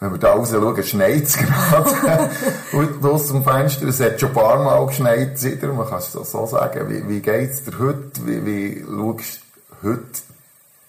wenn 0.00 0.12
wir 0.12 0.18
da 0.18 0.32
raus 0.32 0.50
schauen, 0.50 0.82
schneit 0.84 1.22
es 1.24 1.36
gerade. 1.38 2.30
Und 2.72 3.04
aus 3.04 3.28
dem 3.28 3.42
Fenster, 3.42 3.88
es 3.88 3.98
hat 4.00 4.20
schon 4.20 4.28
ein 4.30 4.34
paar 4.34 4.62
Mal 4.62 4.86
geschneit, 4.86 5.42
wieder. 5.42 5.72
man 5.72 5.88
kann 5.88 5.98
es 5.98 6.12
so 6.12 6.46
sagen. 6.46 6.88
Wie, 6.88 7.08
wie 7.08 7.20
geht 7.20 7.50
es 7.50 7.64
dir 7.64 7.78
heute? 7.78 8.24
Wie, 8.24 8.46
wie 8.46 8.84
schaust 8.84 9.40
du 9.82 9.88
heute 9.88 10.20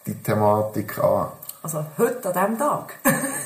die 0.05 0.15
Thematik 0.15 0.99
an? 0.99 1.29
Also 1.63 1.85
heute 1.97 2.33
an 2.33 2.33
diesem 2.33 2.57
Tag. 2.59 2.93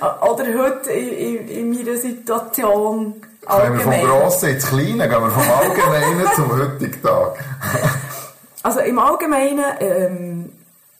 Oder 0.00 0.44
heute 0.58 0.90
in, 0.90 1.38
in, 1.38 1.48
in 1.48 1.70
meiner 1.70 1.96
Situation 1.96 3.14
Gehen 3.40 3.72
wir 3.72 3.80
vom 3.80 3.92
allgemein. 3.92 4.06
Grossen 4.06 4.48
ins 4.50 4.66
Kleine, 4.66 5.08
gehen 5.08 5.22
wir 5.22 5.30
vom 5.30 5.50
Allgemeinen 5.50 6.26
zum 6.34 6.52
heutigen 6.52 7.02
Tag. 7.02 7.38
Also 8.62 8.80
im 8.80 8.98
Allgemeinen, 8.98 9.64
ähm, 9.80 10.52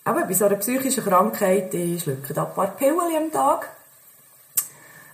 eben 0.09 0.27
bei 0.27 0.33
so 0.33 0.47
einer 0.47 0.57
psychischen 0.57 1.05
Krankheit, 1.05 1.75
ich 1.75 2.03
schlucke 2.03 2.33
da 2.33 2.45
ein 2.45 2.55
paar 2.55 2.69
Pillen 2.69 2.99
am 2.99 3.31
Tag. 3.31 3.69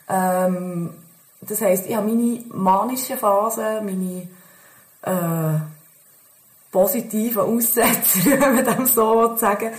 Ähm, 0.08 0.94
das 1.40 1.60
heisst, 1.60 1.86
ich 1.86 1.96
habe 1.96 2.06
meine 2.06 2.44
manischen 2.52 3.18
Phasen, 3.18 3.84
meine 3.84 4.28
äh, 5.02 5.60
positiven 6.70 7.42
Aussetzer, 7.42 8.20
wenn 8.26 8.54
man 8.54 8.64
dem 8.64 8.86
so 8.86 9.36
sagen 9.36 9.72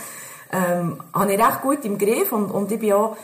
ähm, 0.51 0.97
habe 1.13 1.33
ich 1.33 1.39
recht 1.39 1.61
gut 1.61 1.85
im 1.85 1.97
Griff 1.97 2.31
und, 2.31 2.51
und 2.51 2.71
ich 2.71 2.79
bin 2.79 2.93
auch 2.93 3.17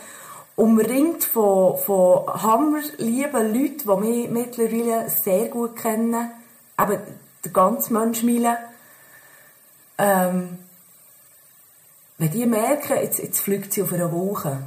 umringt 0.56 1.24
von, 1.24 1.78
von 1.78 2.26
hammerlieben 2.26 3.54
Leuten, 3.54 3.78
die 3.78 4.08
mich 4.08 4.30
mittlerweile 4.30 5.10
sehr 5.10 5.48
gut 5.48 5.76
kennen. 5.76 6.30
Eben 6.80 7.00
der 7.44 7.52
ganze 7.52 7.92
Mensch 7.92 8.22
Mille. 8.22 8.56
Ähm, 9.98 10.58
wenn 12.18 12.30
die 12.30 12.46
merken, 12.46 12.96
jetzt, 12.96 13.18
jetzt 13.18 13.40
fliegt 13.40 13.72
sie 13.72 13.82
auf 13.82 13.92
einer 13.92 14.12
Wolke, 14.12 14.62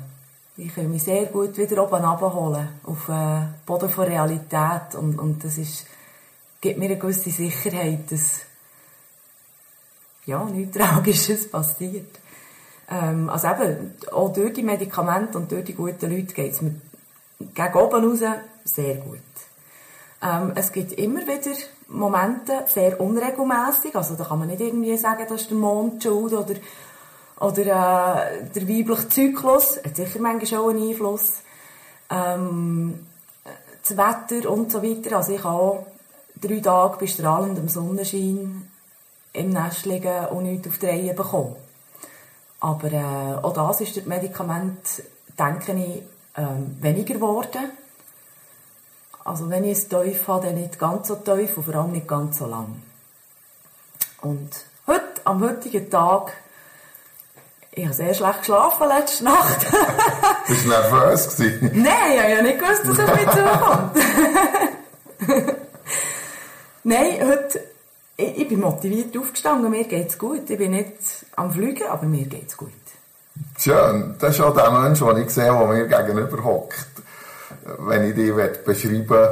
die 0.58 0.68
können 0.68 0.92
mich 0.92 1.04
sehr 1.04 1.26
gut 1.28 1.58
wieder 1.58 1.84
oben 1.84 2.04
abholen, 2.04 2.68
auf 2.84 3.06
den 3.06 3.54
Boden 3.66 3.92
der 3.96 4.08
Realität. 4.08 4.96
Und, 4.96 5.20
und 5.20 5.44
das 5.44 5.58
ist, 5.58 5.86
gibt 6.60 6.80
mir 6.80 6.86
eine 6.86 6.98
gewisse 6.98 7.30
Sicherheit, 7.30 8.12
dass 8.12 8.42
ja, 10.26 10.44
nichts 10.44 10.78
Tragisches 10.78 11.50
passiert. 11.50 12.20
Ähm, 12.90 13.30
also 13.30 13.48
eben, 13.48 13.94
auch 14.12 14.32
durch 14.32 14.54
die 14.54 14.64
Medikamente 14.64 15.38
und 15.38 15.52
durch 15.52 15.66
die 15.66 15.76
guten 15.76 16.10
Leute 16.10 16.34
geht 16.34 16.54
es 16.54 16.62
mir 16.62 16.76
gegen 17.40 17.74
oben 17.76 18.06
raus 18.06 18.22
sehr 18.64 18.96
gut. 18.96 19.20
Ähm, 20.22 20.54
es 20.56 20.72
gibt 20.72 20.94
immer 20.94 21.22
wieder 21.22 21.58
Momente, 21.90 22.66
sehr 22.68 23.00
unregelmäßig, 23.00 23.96
also 23.96 24.16
da 24.16 24.24
kann 24.24 24.40
man 24.40 24.48
nicht 24.48 24.62
irgendwie 24.62 24.98
sagen, 24.98 25.26
das 25.28 25.42
ist 25.42 25.52
der 25.52 25.58
Mond 25.58 26.02
schuld 26.02 26.34
oder, 26.34 26.56
oder 27.40 28.32
äh, 28.32 28.50
der 28.50 28.68
weibliche 28.68 29.10
Zyklus, 29.10 29.78
hat 29.84 29.96
sicher 29.96 30.20
manchmal 30.20 30.62
auch 30.62 30.70
einen 30.70 30.90
Einfluss. 30.90 31.42
Ähm, 32.10 33.06
das 33.84 33.98
Wetter 33.98 34.50
und 34.50 34.72
so 34.72 34.84
weiter, 34.84 35.18
also 35.18 35.34
ich 35.34 35.44
habe 35.44 35.56
auch 35.56 35.86
drei 36.42 36.60
Tage 36.60 36.98
bei 37.00 37.08
strahlendem 37.08 37.70
Sonnenschein 37.70 38.70
im 39.34 39.50
Nest 39.50 39.86
liegen 39.86 40.26
und 40.32 40.44
nichts 40.44 40.68
auf 40.68 40.78
die 40.78 40.88
Reihe 40.88 41.14
bekommen. 41.14 41.56
Aber 42.60 42.92
äh, 42.92 43.36
auch 43.44 43.54
das 43.54 43.82
ist 43.82 43.96
durch 43.96 44.04
die 44.04 44.10
Medikamente, 44.10 45.04
denke 45.38 45.74
ich, 45.74 46.04
ähm, 46.36 46.78
weniger 46.82 47.16
geworden. 47.16 47.72
Also 49.24 49.50
wenn 49.50 49.64
ich 49.66 49.78
es 49.78 49.88
tief 49.90 50.28
habe, 50.28 50.48
dann 50.48 50.56
nicht 50.56 50.80
ganz 50.80 51.10
so 51.10 51.16
tief 51.16 51.58
und 51.58 51.64
vor 51.66 51.76
allem 51.76 51.92
nicht 51.92 52.08
ganz 52.08 52.38
so 52.40 52.46
lang. 52.46 52.82
Und 54.22 54.50
heute, 54.88 55.04
am 55.26 55.42
heutigen 55.44 55.90
Tag, 55.90 56.34
ich 57.72 57.86
habe 57.86 57.94
sehr 57.94 58.14
schlecht 58.14 58.40
geschlafen 58.40 58.88
letzte 58.88 59.26
Nacht. 59.26 59.68
Bist 60.48 60.66
du 60.66 60.70
nervös 60.70 61.36
gewesen? 61.36 61.72
Nein, 61.84 62.12
ich 62.14 62.20
habe 62.22 62.32
ja 62.32 62.42
nicht 62.42 62.60
gewusst, 62.60 62.86
dass 62.86 62.98
es 62.98 63.16
mit 63.16 63.32
zukommt. 65.30 65.58
Nein, 66.84 67.28
heute 67.28 67.77
ich, 68.18 68.38
ich 68.40 68.48
bin 68.50 68.60
motiviert 68.60 69.16
aufgestanden, 69.18 69.70
mir 69.70 69.84
geht's 69.86 70.18
gut. 70.18 70.50
Ich 70.50 70.58
bin 70.58 70.72
nicht 70.72 70.92
am 71.36 71.52
Fliegen, 71.52 71.88
aber 71.88 72.06
mir 72.06 72.26
geht's 72.26 72.58
gut. 72.58 72.72
Schön. 73.60 74.16
Das 74.20 74.36
ist 74.36 74.42
auch 74.42 74.54
der 74.56 74.72
Mensch, 74.72 75.00
den 75.00 75.18
ich 75.18 75.30
sehe, 75.30 75.46
der 75.46 75.66
mir 75.68 75.88
gegenüber 75.88 76.44
hockt. 76.44 76.88
Wenn 77.80 78.04
ich 78.10 78.16
dich 78.16 78.34
beschreiben 78.64 79.10
will, 79.10 79.30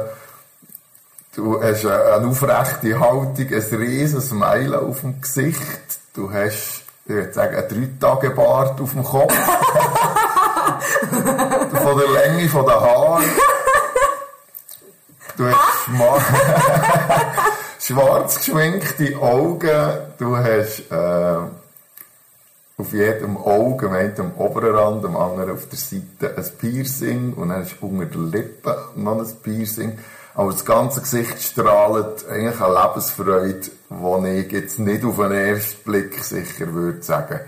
du 1.34 1.60
hast 1.62 1.84
eine 1.86 2.26
aufrechte 2.26 2.98
Haltung, 3.00 3.36
ein 3.36 3.76
riesiges 3.78 4.28
Smile 4.28 4.80
auf 4.80 5.00
dem 5.00 5.20
Gesicht, 5.20 5.98
du 6.14 6.30
hast, 6.32 6.82
ich 7.06 7.14
würde 7.14 7.32
sagen, 7.32 7.56
einen 7.56 7.68
Drei-Tage-Bart 7.98 8.80
auf 8.80 8.92
dem 8.92 9.02
Kopf. 9.04 9.34
von 11.82 11.98
der 11.98 12.08
Länge 12.10 12.48
der 12.48 12.80
Haare. 12.80 13.22
Du 15.36 15.44
hast 15.46 15.84
schma- 15.84 16.20
schwarz 17.86 18.38
geschminkte 18.38 19.16
Augen, 19.20 19.98
du 20.18 20.36
hast 20.36 20.90
äh, 20.90 21.36
auf 22.78 22.92
jedem 22.92 23.36
Auge, 23.36 23.86
am 23.86 23.92
einen 23.92 24.20
am 24.20 24.32
oberen 24.32 24.74
Rand, 24.74 25.04
am 25.04 25.16
anderen 25.16 25.52
auf 25.52 25.68
der 25.68 25.78
Seite 25.78 26.36
ein 26.36 26.58
Piercing 26.58 27.34
und 27.34 27.50
dann 27.50 27.62
ist 27.62 27.76
unter 27.80 28.06
der 28.06 28.20
Lippe 28.20 28.76
noch 28.96 29.20
ein 29.20 29.36
Piercing. 29.40 29.98
Aber 30.34 30.50
das 30.50 30.64
ganze 30.64 31.00
Gesicht 31.00 31.40
strahlt 31.40 32.28
eigentlich 32.28 32.60
eine 32.60 32.74
Lebensfreude, 32.74 33.70
die 33.88 34.40
ich 34.40 34.52
jetzt 34.52 34.78
nicht 34.80 35.04
auf 35.04 35.16
den 35.16 35.32
ersten 35.32 35.82
Blick 35.84 36.22
sicher 36.24 36.74
würde 36.74 37.02
sagen. 37.02 37.40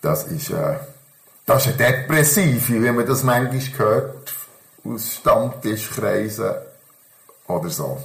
Das 0.00 0.24
ist, 0.24 0.48
äh, 0.48 0.76
das 1.44 1.66
ist 1.66 1.78
eine 1.78 1.92
Depressive, 1.92 2.82
wie 2.82 2.90
man 2.90 3.06
das 3.06 3.22
manchmal 3.22 3.78
hört, 3.78 4.34
aus 4.82 5.14
Stammtischkreisen 5.14 6.54
oder 7.46 7.68
so. 7.68 7.98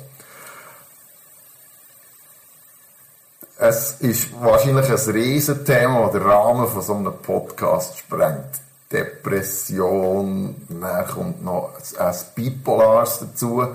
Es 3.65 3.93
ist 4.01 4.27
wahrscheinlich 4.41 4.89
ein 4.89 5.11
Riesenthema, 5.13 6.01
das 6.01 6.11
den 6.11 6.23
Rahmen 6.23 6.67
von 6.67 6.81
so 6.81 6.95
einem 6.95 7.13
Podcast 7.13 7.97
sprengt. 7.97 8.59
Depression, 8.91 10.53
dann 10.67 11.07
kommt 11.07 11.45
noch 11.45 11.69
ein 11.97 12.15
Bipolars 12.35 13.19
dazu, 13.21 13.65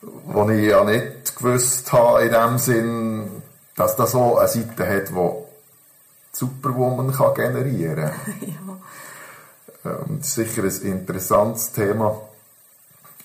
wo 0.00 0.48
ich 0.48 0.64
ja 0.64 0.82
nicht 0.82 1.36
gewusst 1.36 1.92
habe 1.92 2.22
in 2.22 2.32
dem 2.32 2.56
Sinn, 2.56 3.42
dass 3.74 3.96
das 3.96 4.12
so 4.12 4.38
eine 4.38 4.48
Seite 4.48 4.88
hat, 4.88 5.10
die 5.10 5.42
Superwoman 6.32 7.12
kann 7.12 7.34
generieren 7.34 8.12
kann. 9.84 9.98
Ähm, 10.08 10.18
Das 10.20 10.28
ist 10.28 10.34
sicher 10.36 10.62
ein 10.62 10.90
interessantes 10.90 11.70
Thema, 11.70 12.18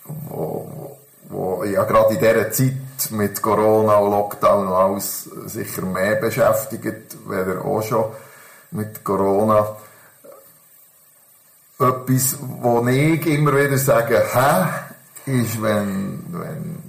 wo, 0.04 0.70
wo, 0.70 0.98
wo 1.30 1.64
ja 1.64 1.86
gerade 1.86 2.16
in 2.16 2.20
dieser 2.20 2.52
Zeit 2.52 2.74
mit 3.10 3.42
Corona 3.42 3.96
und 3.96 4.12
Lockdown 4.12 4.68
und 4.68 4.74
alles 4.74 5.24
sicher 5.46 5.82
mehr 5.82 6.16
beschäftigt, 6.16 7.18
weder 7.28 7.66
auch 7.66 7.82
schon 7.82 8.06
mit 8.72 9.04
Corona. 9.04 9.76
Etwas, 11.80 12.38
wo 12.40 12.88
ich 12.88 13.26
immer 13.26 13.56
wieder 13.56 13.78
sage, 13.78 14.22
hä, 14.32 14.68
ist, 15.26 15.62
wenn, 15.62 16.24
wenn 16.30 16.84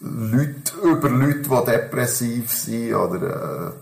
Leute 0.00 0.76
über 0.82 1.08
Leute, 1.08 1.48
die 1.48 1.64
depressiv 1.70 2.50
sind 2.50 2.94
oder 2.94 3.72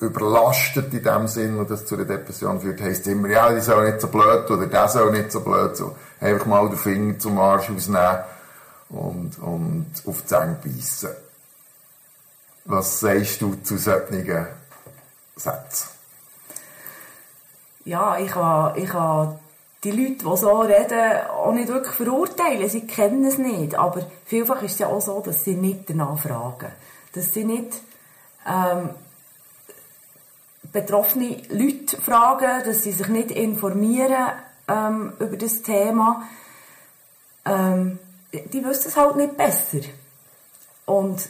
äh, 0.00 0.04
überlastet 0.04 0.92
in 0.92 1.02
dem 1.02 1.28
Sinn 1.28 1.58
und 1.58 1.70
das 1.70 1.86
zu 1.86 1.94
einer 1.94 2.04
Depression 2.04 2.60
führt, 2.60 2.80
heisst 2.82 3.06
immer, 3.06 3.28
ja, 3.28 3.50
die 3.52 3.60
soll 3.60 3.86
nicht 3.86 4.00
so 4.00 4.08
blöd 4.08 4.50
oder 4.50 4.66
der 4.66 4.88
soll 4.88 5.12
nicht 5.12 5.32
so 5.32 5.40
blöd, 5.40 5.76
so 5.76 5.96
einfach 6.20 6.46
mal 6.46 6.68
den 6.68 6.76
Finger 6.76 7.18
zum 7.18 7.38
Arsch 7.38 7.70
ausnehmen 7.70 8.18
und, 8.94 9.38
und 9.38 9.86
auf 10.06 10.22
die 10.22 10.26
Zähne 10.26 10.58
beißen. 10.62 11.10
Was 12.66 13.00
sagst 13.00 13.42
du 13.42 13.56
zu 13.56 13.76
solchen 13.76 14.46
Sätzen? 15.36 15.88
Ja, 17.84 18.18
ich 18.18 18.30
kann, 18.30 18.76
ich 18.76 18.88
kann 18.88 19.38
die 19.82 19.90
Leute, 19.90 20.24
die 20.24 20.36
so 20.36 20.60
reden, 20.60 21.26
auch 21.28 21.52
nicht 21.52 21.68
wirklich 21.68 21.94
verurteilen. 21.94 22.68
Sie 22.70 22.86
kennen 22.86 23.24
es 23.26 23.36
nicht. 23.36 23.74
Aber 23.74 24.06
vielfach 24.24 24.62
ist 24.62 24.72
es 24.72 24.78
ja 24.78 24.86
auch 24.86 25.02
so, 25.02 25.20
dass 25.20 25.44
sie 25.44 25.54
nicht 25.54 25.90
danach 25.90 26.18
fragen. 26.18 26.72
Dass 27.12 27.34
sie 27.34 27.44
nicht 27.44 27.74
ähm, 28.46 28.90
betroffene 30.72 31.42
Leute 31.50 32.00
fragen, 32.00 32.64
dass 32.64 32.82
sie 32.82 32.92
sich 32.92 33.08
nicht 33.08 33.30
informieren 33.30 34.32
ähm, 34.68 35.12
über 35.18 35.36
das 35.36 35.60
Thema. 35.60 36.22
Ähm, 37.44 37.98
die 38.42 38.64
wissen 38.64 38.88
es 38.88 38.96
halt 38.96 39.16
nicht 39.16 39.36
besser. 39.36 39.80
Und 40.86 41.28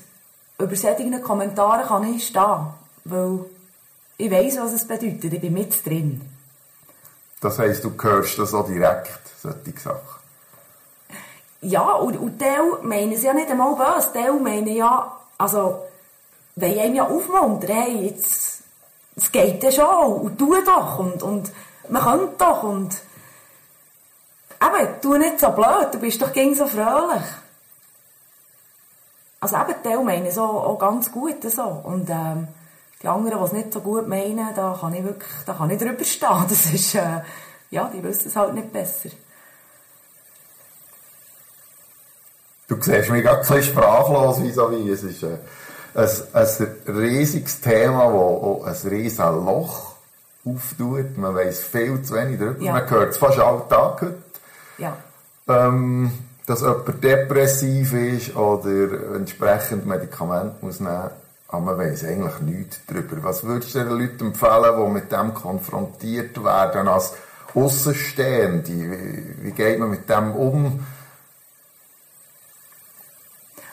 über 0.58 0.76
solche 0.76 1.20
Kommentare 1.20 1.86
kann 1.86 2.14
ich 2.14 2.26
stehen, 2.26 2.68
weil 3.04 3.44
ich 4.16 4.30
weiß, 4.30 4.58
was 4.60 4.72
es 4.72 4.86
bedeutet. 4.86 5.32
Ich 5.32 5.40
bin 5.40 5.52
mit 5.52 5.84
drin. 5.84 6.20
Das 7.40 7.58
heisst, 7.58 7.84
du 7.84 7.92
hörst 8.00 8.38
das 8.38 8.54
auch 8.54 8.66
direkt, 8.66 9.20
solche 9.40 9.78
Sachen. 9.78 10.24
Ja, 11.60 11.92
und, 11.94 12.16
und 12.16 12.38
Teil 12.38 12.78
meinen 12.82 13.12
es 13.12 13.22
ja 13.22 13.32
nicht 13.32 13.50
einmal 13.50 13.74
böse. 13.74 14.12
Teil 14.12 14.34
meinen 14.34 14.68
ja, 14.68 15.16
also, 15.38 15.82
wollen 16.56 16.78
einem 16.78 16.94
ja 16.94 17.06
aufmuntern, 17.06 17.70
hey, 17.70 18.06
jetzt, 18.06 18.62
es 19.16 19.32
geht 19.32 19.62
ja 19.62 19.72
schon, 19.72 20.20
und 20.20 20.38
tu 20.38 20.54
doch, 20.64 20.98
und, 20.98 21.22
und, 21.22 21.52
man 21.88 22.02
könnte 22.02 22.34
doch, 22.38 22.62
und, 22.62 22.96
eben, 24.62 25.00
tu 25.00 25.16
nicht 25.16 25.40
so 25.40 25.50
blöd, 25.50 25.88
du 25.92 25.98
bist 25.98 26.20
doch 26.20 26.32
gegen 26.32 26.54
so 26.54 26.66
fröhlich. 26.66 27.24
Also 29.40 29.56
eben, 29.56 29.82
Teil 29.82 30.02
meinen 30.02 30.26
es 30.26 30.38
auch, 30.38 30.78
ganz 30.78 31.10
gut, 31.10 31.42
so. 31.50 31.62
Und, 31.62 32.08
ähm, 32.10 32.48
die 33.04 33.08
anderen, 33.08 33.38
die 33.38 33.44
es 33.44 33.52
nicht 33.52 33.72
so 33.72 33.80
gut 33.80 34.08
meinen, 34.08 34.54
da 34.54 34.76
kann 34.80 34.94
ich 34.94 35.04
wirklich, 35.04 35.30
da 35.44 35.52
kann 35.52 35.68
ich 35.68 35.78
drüber 35.78 36.04
stehen. 36.04 36.28
Das 36.48 36.72
ist, 36.72 36.94
äh, 36.94 37.20
ja, 37.70 37.90
die 37.92 38.02
wissen 38.02 38.28
es 38.28 38.36
halt 38.36 38.54
nicht 38.54 38.72
besser. 38.72 39.10
Du 42.66 42.80
siehst 42.80 43.10
mich 43.10 43.22
gerade 43.22 43.42
ein 43.42 43.46
bisschen 43.46 43.62
sprachlos 43.62 44.40
vis-à-vis. 44.40 44.90
Es 44.90 45.02
ist 45.02 45.22
äh, 45.22 45.36
ein, 45.94 46.08
ein 46.32 46.96
riesiges 46.96 47.60
Thema, 47.60 48.06
das 48.06 48.14
auch 48.14 48.64
ein 48.64 48.88
riesiges 48.88 49.18
Loch 49.18 49.96
auftut. 50.46 51.18
Man 51.18 51.34
weiss 51.34 51.62
viel 51.62 52.02
zu 52.02 52.14
wenig 52.14 52.38
darüber. 52.38 52.62
Ja. 52.62 52.72
Man 52.72 52.88
hört 52.88 53.10
es 53.10 53.18
fast 53.18 53.38
alltag 53.38 54.00
heute. 54.00 54.23
Ja. 54.78 54.96
Ähm, 55.48 56.12
dass 56.46 56.60
jemand 56.60 57.02
depressiv 57.02 57.92
ist 57.92 58.36
oder 58.36 59.14
entsprechend 59.16 59.86
Medikamente 59.86 60.56
muss 60.60 60.80
nehmen 60.80 61.10
aber 61.54 61.76
man 61.76 61.78
weiss 61.78 62.04
eigentlich 62.04 62.40
nichts 62.40 62.80
darüber. 62.86 63.22
Was 63.22 63.44
würdest 63.44 63.74
du 63.74 63.84
den 63.84 63.98
Leuten 63.98 64.26
empfehlen, 64.26 64.76
die 64.76 64.92
mit 64.92 65.12
dem 65.12 65.34
konfrontiert 65.34 66.42
werden 66.42 66.88
als 66.88 67.14
Außenstehende? 67.54 68.72
Wie, 68.72 69.44
wie 69.44 69.52
geht 69.52 69.78
man 69.78 69.90
mit 69.90 70.08
dem 70.08 70.32
um? 70.34 70.84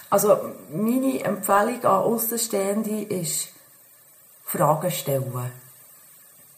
Also 0.10 0.38
meine 0.72 1.24
Empfehlung 1.24 1.84
an 1.84 2.04
Außenstehende 2.04 3.02
ist, 3.04 3.50
Fragen 4.46 4.92
stellen. 4.92 5.52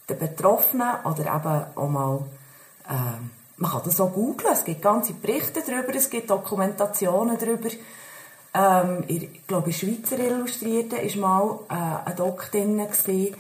Den 0.10 0.20
Betroffenen 0.20 0.96
oder 1.06 1.20
eben 1.20 1.66
auch 1.76 1.90
mal, 1.90 2.20
ähm, 2.90 3.30
man 3.58 3.72
kann 3.72 3.82
das 3.86 4.02
auch 4.02 4.14
googlen, 4.14 4.54
es 4.54 4.66
gibt 4.66 4.82
ganze 4.82 5.14
Berichte 5.14 5.62
darüber, 5.66 5.96
es 5.96 6.10
gibt 6.10 6.30
Dokumentationen 6.30 7.38
darüber. 7.38 7.70
Ähm, 8.54 9.04
ich 9.08 9.48
glaube, 9.48 9.68
in 9.68 9.74
Schweizer 9.74 10.20
Illustrierten 10.20 11.22
war 11.22 11.28
mal 11.28 11.60
äh, 11.70 12.10
ein 12.10 12.16
Doc 12.16 12.52
drin, 12.52 12.78
gewesen, 12.78 13.36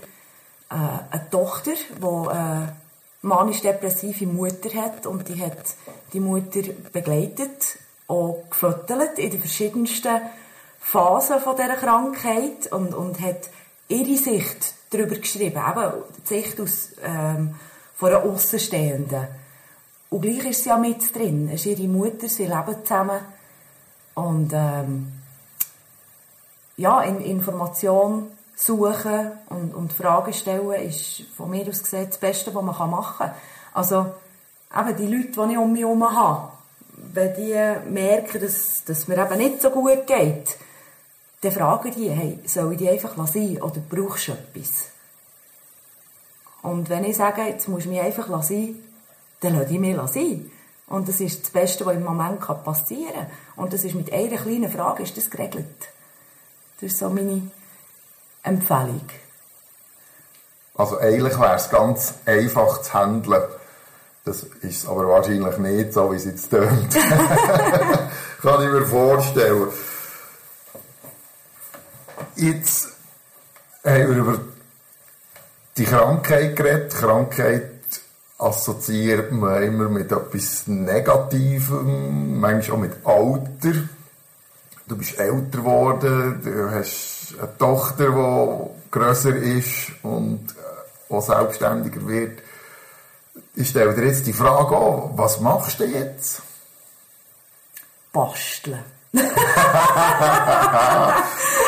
äh, 0.69 0.76
eine 1.12 1.30
Tochter, 1.30 1.71
die 1.71 2.36
äh, 2.36 2.67
manisch-depressive 3.21 4.28
Mutter 4.28 4.69
hat 4.82 5.06
und 5.06 5.28
die 5.28 5.41
hat 5.41 5.76
die 6.12 6.19
Mutter 6.19 6.62
begleitet, 6.91 7.78
auch 8.08 8.43
gefüttert 8.49 9.17
in 9.17 9.32
den 9.32 9.39
verschiedensten 9.39 10.21
Phasen 10.80 11.39
von 11.39 11.56
dieser 11.56 11.76
Krankheit 11.76 12.71
und, 12.71 12.93
und 12.93 13.19
hat 13.21 13.49
ihre 13.88 14.17
Sicht 14.17 14.73
darüber 14.89 15.15
geschrieben, 15.15 15.58
eben 15.58 15.93
die 16.23 16.28
Sicht 16.28 16.60
aus, 16.60 16.89
ähm, 17.04 17.56
von 17.95 18.10
einer 18.10 18.23
Außenstehenden. 18.23 19.28
Und 20.13 20.21
gleich 20.21 20.45
ist 20.45 20.62
sie 20.62 20.69
ja 20.69 20.78
mit 20.78 21.15
drin, 21.15 21.49
es 21.52 21.65
ist 21.65 21.80
ihre 21.80 21.88
Mutter, 21.88 22.30
sie 22.30 22.45
leben 22.45 22.76
zusammen 22.84 23.19
und 24.13 24.52
ähm, 24.54 25.12
ja, 26.78 27.02
in 27.02 27.19
Information 27.19 28.28
suchen 28.56 29.32
und, 29.49 29.73
und 29.73 29.91
Fragen 29.91 30.32
stellen 30.32 30.88
ist 30.88 31.23
von 31.36 31.49
mir 31.49 31.67
aus 31.67 31.82
gesehen 31.82 32.06
das 32.08 32.19
Beste, 32.19 32.54
was 32.54 32.63
man 32.63 32.91
machen 32.91 33.26
kann. 33.26 33.32
Also 33.73 34.13
eben 34.78 34.97
die 34.97 35.08
Leute, 35.08 35.32
die 35.32 35.54
ich 35.54 35.58
um 35.58 35.73
mich 35.73 35.82
herum 35.82 36.15
habe, 36.15 36.52
wenn 37.12 37.34
die 37.34 37.89
merken, 37.91 38.39
dass, 38.39 38.84
dass 38.86 39.08
mir 39.08 39.17
eben 39.17 39.38
nicht 39.39 39.63
so 39.63 39.71
gut 39.71 40.06
geht, 40.06 40.58
dann 41.41 41.52
fragen 41.52 41.91
die, 41.91 42.12
hey, 42.12 42.39
soll 42.45 42.73
ich 42.73 42.78
die 42.78 42.89
einfach 42.89 43.15
sein 43.26 43.60
oder 43.60 43.82
brauchst 43.89 44.28
du 44.28 44.34
etwas? 44.34 44.89
Und 46.62 46.88
wenn 46.91 47.04
ich 47.04 47.17
sage, 47.17 47.41
jetzt 47.41 47.67
musst 47.67 47.88
du 47.88 47.89
mich 47.89 47.99
einfach 47.99 48.43
sein, 48.43 48.76
dann 49.43 49.58
lasse 49.58 49.73
ich 49.73 49.79
mich 49.79 49.97
sein. 50.12 50.51
Und 50.88 51.08
das 51.08 51.19
ist 51.19 51.43
das 51.43 51.49
Beste, 51.49 51.86
was 51.86 51.95
im 51.95 52.03
Moment 52.03 52.39
passieren 52.39 53.13
kann. 53.13 53.27
Und 53.56 53.73
das 53.73 53.84
ist 53.84 53.95
mit 53.95 54.12
einer 54.12 54.38
kleinen 54.38 54.71
Frage 54.71 55.03
ist 55.03 55.17
das 55.17 55.29
geregelt. 55.29 55.65
Das 56.79 56.91
ist 56.91 56.99
so 56.99 57.10
meine 57.10 57.49
Empfehlung. 58.43 59.06
Also 60.75 60.99
eigentlich 60.99 61.39
wäre 61.39 61.56
es 61.56 61.69
ganz 61.69 62.15
einfach 62.25 62.82
zu 62.82 62.93
handeln. 62.93 63.43
Das 64.25 64.43
ist 64.43 64.88
aber 64.88 65.08
wahrscheinlich 65.08 65.58
nicht 65.58 65.93
so, 65.93 66.12
wie 66.12 66.15
es 66.15 66.25
jetzt 66.25 66.49
tönt. 66.49 66.93
Kann 68.41 68.63
ich 68.63 68.69
mir 68.69 68.86
vorstellen. 68.86 69.67
Jetzt 72.36 72.88
haben 73.86 74.10
wir 74.10 74.17
über 74.17 74.39
die 75.77 75.86
Krankheit 75.86 76.56
geredet. 76.56 76.93
Krankheit 76.93 77.72
assoziiert 78.43 79.32
man 79.32 79.63
immer 79.63 79.89
mit 79.89 80.12
etwas 80.12 80.67
Negativem, 80.67 82.39
manchmal 82.39 82.77
auch 82.77 82.82
mit 82.82 82.93
Alter. 83.06 83.73
Du 84.88 84.97
bist 84.97 85.17
älter 85.17 85.60
geworden, 85.60 86.41
du 86.43 86.69
hast 86.71 87.36
eine 87.39 87.58
Tochter, 87.58 88.10
die 88.10 88.91
grösser 88.91 89.36
ist 89.36 89.93
und 90.03 90.51
äh, 90.51 91.13
auch 91.13 91.21
selbstständiger 91.21 92.06
wird. 92.08 92.39
Ich 93.56 93.69
stelle 93.69 93.95
dir 93.95 94.06
jetzt 94.06 94.27
die 94.27 94.34
Frage 94.34 94.75
an, 94.75 95.12
was 95.15 95.39
machst 95.39 95.79
du 95.79 95.86
jetzt? 95.86 96.41
Basteln. 98.12 98.84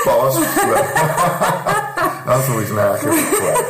Basteln. 0.06 0.46
das 2.26 2.48
nachher 2.50 3.10
erklären. 3.10 3.66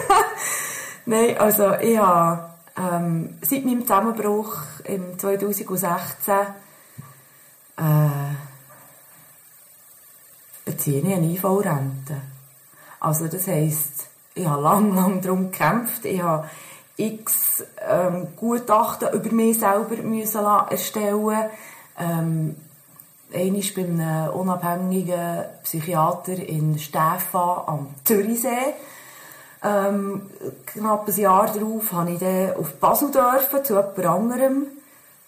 Nein, 1.06 1.38
also 1.38 1.74
ich 1.76 1.98
habe 1.98 2.55
ähm, 2.78 3.38
seit 3.42 3.66
meinem 3.66 3.82
Zusammenbruch 3.82 4.58
im 4.84 5.18
2016 5.18 6.34
äh, 7.78 7.84
beziehe 10.66 11.02
ich 11.02 11.14
eine 11.14 11.28
IV-Rente. 11.28 12.22
Also 13.00 13.28
das 13.28 13.48
heisst, 13.48 14.08
ich 14.34 14.46
habe 14.46 14.64
lang, 14.64 14.96
lang 14.96 15.22
darum 15.22 15.52
gekämpft. 15.52 16.06
Ich 16.06 16.22
habe 16.22 16.50
x 16.98 17.64
ähm, 17.88 18.30
Gutachten 18.36 19.14
über 19.14 19.32
mich 19.32 19.60
selber 19.60 19.98
müssen 19.98 20.46
erstellen 20.70 21.50
ähm, 21.98 22.56
Einmal 23.34 23.64
bei 23.76 23.82
einem 23.82 24.30
unabhängigen 24.30 25.46
Psychiater 25.64 26.36
in 26.36 26.78
Stefan 26.78 27.64
am 27.66 27.88
Zürichsee. 28.04 28.76
Ähm, 29.66 30.22
knapp 30.68 31.08
ein 31.08 31.16
Jahr 31.16 31.52
darauf 31.52 31.92
habe 31.92 32.12
ich 32.12 32.20
dann 32.20 32.56
auf 32.56 32.74
Basel 32.74 33.10
dürfen, 33.10 33.66
zu 33.66 33.74
jemand 33.74 34.06
anderem. 34.06 34.68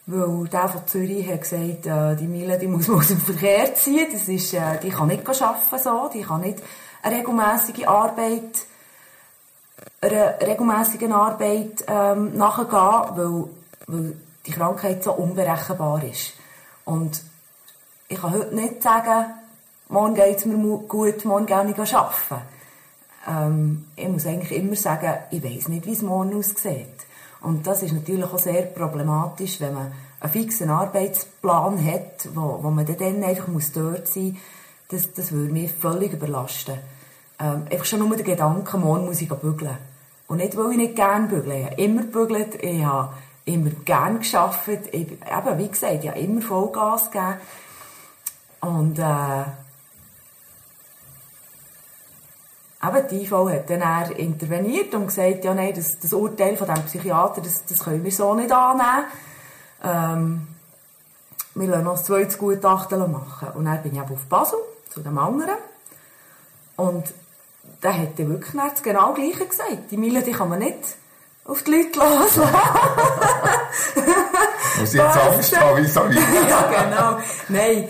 Weil 0.05 0.47
der 0.47 0.69
von 0.69 0.87
Zürich 0.87 1.27
hat 1.27 1.41
gesagt, 1.41 1.87
äh, 1.87 2.15
die 2.15 2.27
Mille, 2.27 2.57
die 2.59 2.67
muss 2.67 2.87
man 2.87 2.99
aus 2.99 3.07
dem 3.07 3.19
Verkehr 3.19 3.73
ziehen. 3.73 4.07
Das 4.11 4.27
ist, 4.27 4.53
äh, 4.53 4.79
die 4.81 4.89
kann 4.89 5.07
nicht 5.07 5.27
arbeiten 5.27 5.79
so. 5.83 6.09
Die 6.13 6.21
kann 6.21 6.41
nicht 6.41 6.61
eine 7.01 7.17
regelmäßige 7.17 7.87
Arbeit, 7.87 8.65
einer 10.01 10.35
Arbeit, 11.11 11.83
ähm, 11.87 12.37
nachgehen, 12.37 13.17
weil, 13.17 13.43
weil 13.87 14.13
die 14.45 14.51
Krankheit 14.51 15.03
so 15.03 15.13
unberechenbar 15.13 16.03
ist. 16.03 16.33
Und 16.85 17.23
ich 18.07 18.21
kann 18.21 18.33
heute 18.33 18.55
nicht 18.55 18.83
sagen, 18.83 19.33
morgen 19.89 20.13
geht 20.13 20.37
es 20.37 20.45
mir 20.45 20.57
gut, 20.57 21.25
morgen 21.25 21.47
gehe 21.47 21.69
ich 21.69 21.95
arbeiten. 21.95 22.56
Ähm, 23.27 23.85
ich 23.95 24.07
muss 24.07 24.25
eigentlich 24.25 24.57
immer 24.57 24.75
sagen, 24.75 25.13
ich 25.31 25.43
weiß 25.43 25.67
nicht, 25.67 25.85
wie 25.85 25.93
es 25.93 26.01
morgen 26.01 26.35
aussieht. 26.35 27.05
Und 27.41 27.67
das 27.67 27.83
ist 27.83 27.93
natürlich 27.93 28.25
auch 28.25 28.39
sehr 28.39 28.63
problematisch, 28.63 29.59
wenn 29.61 29.73
man 29.73 29.91
einen 30.19 30.31
fixen 30.31 30.69
Arbeitsplan 30.69 31.83
hat, 31.85 32.29
wo, 32.33 32.59
wo 32.61 32.69
man 32.71 32.85
dann 32.85 33.23
einfach 33.23 33.47
muss 33.47 33.71
dort 33.71 34.07
sein 34.07 34.29
muss. 34.29 34.41
Das, 34.89 35.13
das 35.13 35.31
würde 35.31 35.51
mich 35.51 35.71
völlig 35.71 36.13
überlasten. 36.13 36.79
Ähm, 37.39 37.65
einfach 37.69 37.85
schon 37.85 37.99
nur 37.99 38.15
der 38.15 38.25
Gedanke, 38.25 38.77
morgen 38.77 39.05
muss 39.05 39.21
ich 39.21 39.29
bügeln. 39.29 39.77
Und 40.27 40.37
nicht, 40.37 40.57
weil 40.57 40.71
ich 40.71 40.77
nicht 40.77 40.95
gerne 40.95 41.27
bügle. 41.27 41.55
Ich 41.55 41.65
habe 41.65 41.81
immer 41.81 42.01
gebügelt, 42.01 42.63
ich 42.63 42.83
habe 42.83 43.13
immer 43.45 43.69
gerne 43.85 44.19
gearbeitet. 44.19 44.87
Ich, 44.93 45.11
eben, 45.11 45.57
wie 45.57 45.67
gesagt, 45.67 46.03
ich 46.03 46.09
habe 46.09 46.19
immer 46.19 46.41
Vollgas 46.41 47.11
gegeben. 47.11 47.35
Und 48.61 48.99
äh, 48.99 49.43
eben, 52.83 53.07
die 53.09 53.23
IV 53.23 53.31
hat 53.31 53.69
dann 53.69 54.11
interveniert 54.11 54.93
und 54.93 55.07
gesagt, 55.07 55.43
ja 55.43 55.53
nein, 55.53 55.73
das, 55.75 55.99
das 55.99 56.13
Urteil 56.13 56.55
von 56.57 56.67
dem 56.67 56.83
Psychiater, 56.85 57.41
das, 57.41 57.65
das 57.65 57.83
können 57.83 58.03
wir 58.03 58.11
so 58.11 58.35
nicht 58.35 58.51
annehmen. 58.51 59.05
Ähm, 59.83 60.47
wir 61.55 61.67
lassen 61.67 61.85
noch 61.85 61.97
ein 61.97 62.03
zweites 62.03 62.37
Gutachten 62.37 63.11
machen. 63.11 63.49
Und 63.55 63.65
dann 63.65 63.81
bin 63.81 63.93
ich 63.93 63.99
eben 63.99 64.13
auf 64.13 64.25
Basel, 64.25 64.59
zu 64.89 65.01
dem 65.01 65.17
anderen. 65.17 65.55
Und 66.75 67.05
der 67.81 67.97
hat 67.97 68.19
dann 68.19 68.29
wirklich 68.29 68.53
das 68.53 68.83
genau 68.83 69.13
Gleiche 69.13 69.45
gesagt. 69.45 69.91
Die 69.91 69.97
Mille, 69.97 70.21
die 70.21 70.31
kann 70.31 70.49
man 70.49 70.59
nicht 70.59 70.77
auf 71.45 71.63
die 71.63 71.71
Leute 71.71 71.99
lassen. 71.99 72.41
Muss 74.79 74.93
ich 74.93 74.99
jetzt 74.99 75.17
Angst 75.17 75.59
haben, 75.59 75.77
wieso? 75.77 76.01
ja, 76.05 76.83
genau. 76.83 77.17
Nein. 77.49 77.87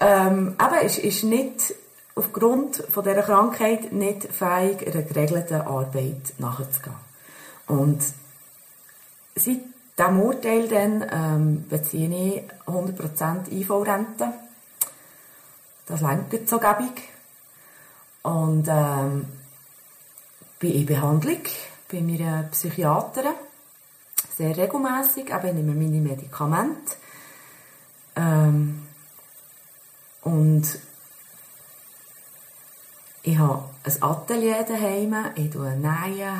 Ähm, 0.00 0.56
aber 0.58 0.82
es 0.82 0.98
ist 0.98 1.22
nicht 1.22 1.74
aufgrund 2.14 2.76
von 2.76 3.04
dieser 3.04 3.22
Krankheit 3.22 3.92
nicht 3.92 4.24
fähig, 4.32 4.86
einer 4.86 5.02
geregelten 5.02 5.62
Arbeit 5.62 6.34
nachzugehen. 6.38 6.96
Und 7.66 8.02
seit 9.34 9.60
diesem 9.98 10.20
Urteil 10.20 10.68
dann, 10.68 11.06
ähm, 11.10 11.68
beziehe 11.68 12.08
ich 12.08 12.42
100% 12.66 13.50
IV-Rente. 13.50 14.32
Das 15.86 16.00
lenkt 16.00 16.48
so 16.48 16.58
gäbig. 16.58 17.08
Und 18.22 18.66
ähm, 18.68 19.26
bin 20.58 20.72
in 20.72 20.86
Behandlung 20.86 21.42
bei 21.90 22.00
meiner 22.00 22.44
Psychiaterin. 22.44 23.34
Sehr 24.36 24.56
regelmäßig, 24.56 25.32
aber 25.34 25.48
ich 25.48 25.54
nehme 25.54 25.74
meine 25.74 26.00
Medikamente. 26.00 26.94
Ähm, 28.16 28.86
und 30.22 30.78
ich 33.22 33.38
habe 33.38 33.62
ein 33.84 34.02
Atelier 34.02 34.64
daheim. 34.66 35.14
Ich 35.36 35.50
tue 35.50 35.70
nähen, 35.76 35.90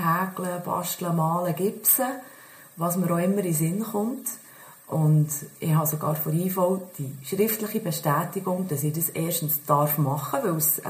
häkeln, 0.04 0.62
basteln, 0.64 1.16
malen, 1.16 1.54
gipsen, 1.54 2.06
was 2.76 2.96
mir 2.96 3.12
auch 3.12 3.18
immer 3.18 3.38
in 3.38 3.44
den 3.44 3.54
Sinn 3.54 3.82
kommt. 3.84 4.28
Und 4.88 5.28
ich 5.60 5.72
habe 5.74 5.86
sogar 5.86 6.16
von 6.16 6.38
IV 6.38 6.58
die 6.98 7.16
schriftliche 7.24 7.80
Bestätigung, 7.80 8.68
dass 8.68 8.82
ich 8.82 8.92
das 8.92 9.10
erstens 9.10 9.64
darf 9.64 9.96
machen, 9.96 10.40
weil 10.42 10.56
es 10.56 10.80
äh, 10.80 10.88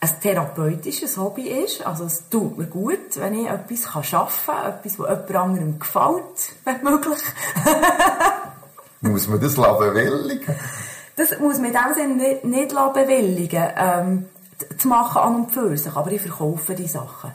ein 0.00 0.20
therapeutisches 0.22 1.16
Hobby 1.18 1.48
ist. 1.48 1.84
Also 1.84 2.04
es 2.04 2.28
tut 2.30 2.56
mir 2.56 2.66
gut, 2.66 3.16
wenn 3.16 3.34
ich 3.34 3.48
etwas 3.48 4.12
arbeiten 4.12 4.28
kann, 4.46 4.72
etwas, 4.72 4.96
das 4.96 4.98
jemand 4.98 5.34
anderem 5.34 5.78
gefällt, 5.78 6.54
wenn 6.64 6.82
möglich. 6.82 7.20
muss 9.00 9.28
man 9.28 9.40
das 9.40 9.54
bewilligen? 9.54 10.54
Das 11.16 11.38
muss 11.38 11.58
man 11.58 11.66
in 11.66 11.72
dem 11.72 11.94
Sinne 11.94 12.14
nicht, 12.14 12.44
nicht 12.44 12.68
bewilligen. 12.70 13.68
Ähm, 13.76 14.26
zu 14.78 14.88
machen 14.88 15.18
an 15.18 15.34
und 15.36 15.52
für 15.52 15.76
sich, 15.76 15.92
aber 15.94 16.10
ich 16.12 16.20
verkaufe 16.20 16.74
die 16.74 16.86
Sachen. 16.86 17.32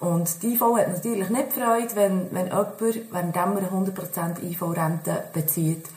Und 0.00 0.42
die 0.42 0.54
IV 0.54 0.60
hat 0.60 0.88
natürlich 0.88 1.28
nicht 1.28 1.52
Freude, 1.52 1.96
wenn, 1.96 2.28
wenn 2.30 2.46
jemand, 2.46 2.80
während 2.80 3.36
er 3.36 3.72
100% 3.72 4.42
IV-Rente 4.42 5.24
bezieht, 5.32 5.88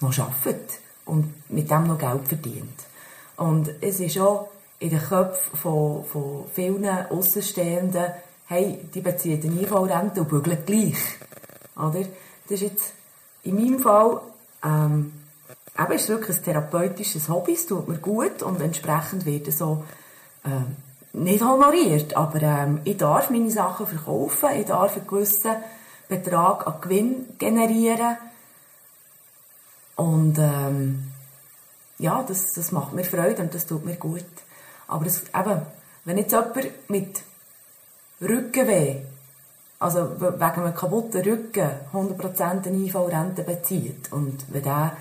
noch 0.00 0.18
arbeitet 0.18 0.80
und 1.04 1.32
mit 1.50 1.70
dem 1.70 1.86
noch 1.86 1.98
Geld 1.98 2.26
verdient. 2.26 2.84
Und 3.36 3.70
es 3.80 4.00
ist 4.00 4.18
auch 4.18 4.48
in 4.80 4.90
den 4.90 5.00
Köpfen 5.00 5.56
von, 5.56 6.04
von 6.04 6.44
vielen 6.52 6.84
Außenstehenden, 6.86 8.12
hey, 8.46 8.80
die 8.92 9.00
beziehen 9.00 9.40
eine 9.42 9.62
IV-Rente 9.62 10.20
und 10.20 10.28
bügeln 10.28 10.64
gleich. 10.66 10.96
Oder? 11.76 12.00
Das 12.48 12.60
ist 12.60 12.62
jetzt 12.62 12.92
in 13.44 13.54
meinem 13.54 13.78
Fall, 13.78 14.20
ähm, 14.64 15.12
eben 15.78 15.92
ist 15.92 16.08
wirklich 16.08 16.36
ein 16.38 16.44
therapeutisches 16.44 17.28
Hobby, 17.28 17.52
es 17.52 17.66
tut 17.66 17.88
mir 17.88 17.98
gut 17.98 18.42
und 18.42 18.60
entsprechend 18.60 19.24
wird 19.26 19.48
es 19.48 19.58
so 19.58 19.84
ähm, 20.44 20.76
nicht 21.12 21.42
honoriert, 21.42 22.16
aber 22.16 22.42
ähm, 22.42 22.80
ich 22.84 22.96
darf 22.96 23.30
meine 23.30 23.50
Sachen 23.50 23.86
verkaufen, 23.86 24.50
ich 24.58 24.66
darf 24.66 24.96
einen 24.96 25.06
gewissen 25.06 25.56
Betrag 26.08 26.66
an 26.66 26.80
Gewinn 26.80 27.26
generieren 27.38 28.16
und 29.96 30.38
ähm, 30.38 31.12
ja, 31.98 32.22
das, 32.22 32.52
das 32.54 32.72
macht 32.72 32.92
mir 32.92 33.04
Freude 33.04 33.42
und 33.42 33.54
das 33.54 33.66
tut 33.66 33.84
mir 33.84 33.96
gut. 33.96 34.24
Aber 34.86 35.04
das, 35.04 35.22
eben, 35.22 35.62
wenn 36.04 36.18
jetzt 36.18 36.32
jemand 36.32 36.88
mit 36.88 37.22
Rückenweh, 38.20 39.02
also 39.80 40.20
wegen 40.20 40.40
einem 40.40 40.74
kaputten 40.74 41.22
Rücken 41.22 41.70
100% 41.92 42.66
eine 42.66 42.76
IV-Rente 42.76 43.42
bezieht 43.42 44.12
und 44.12 44.44
wenn 44.52 44.62
der 44.62 44.96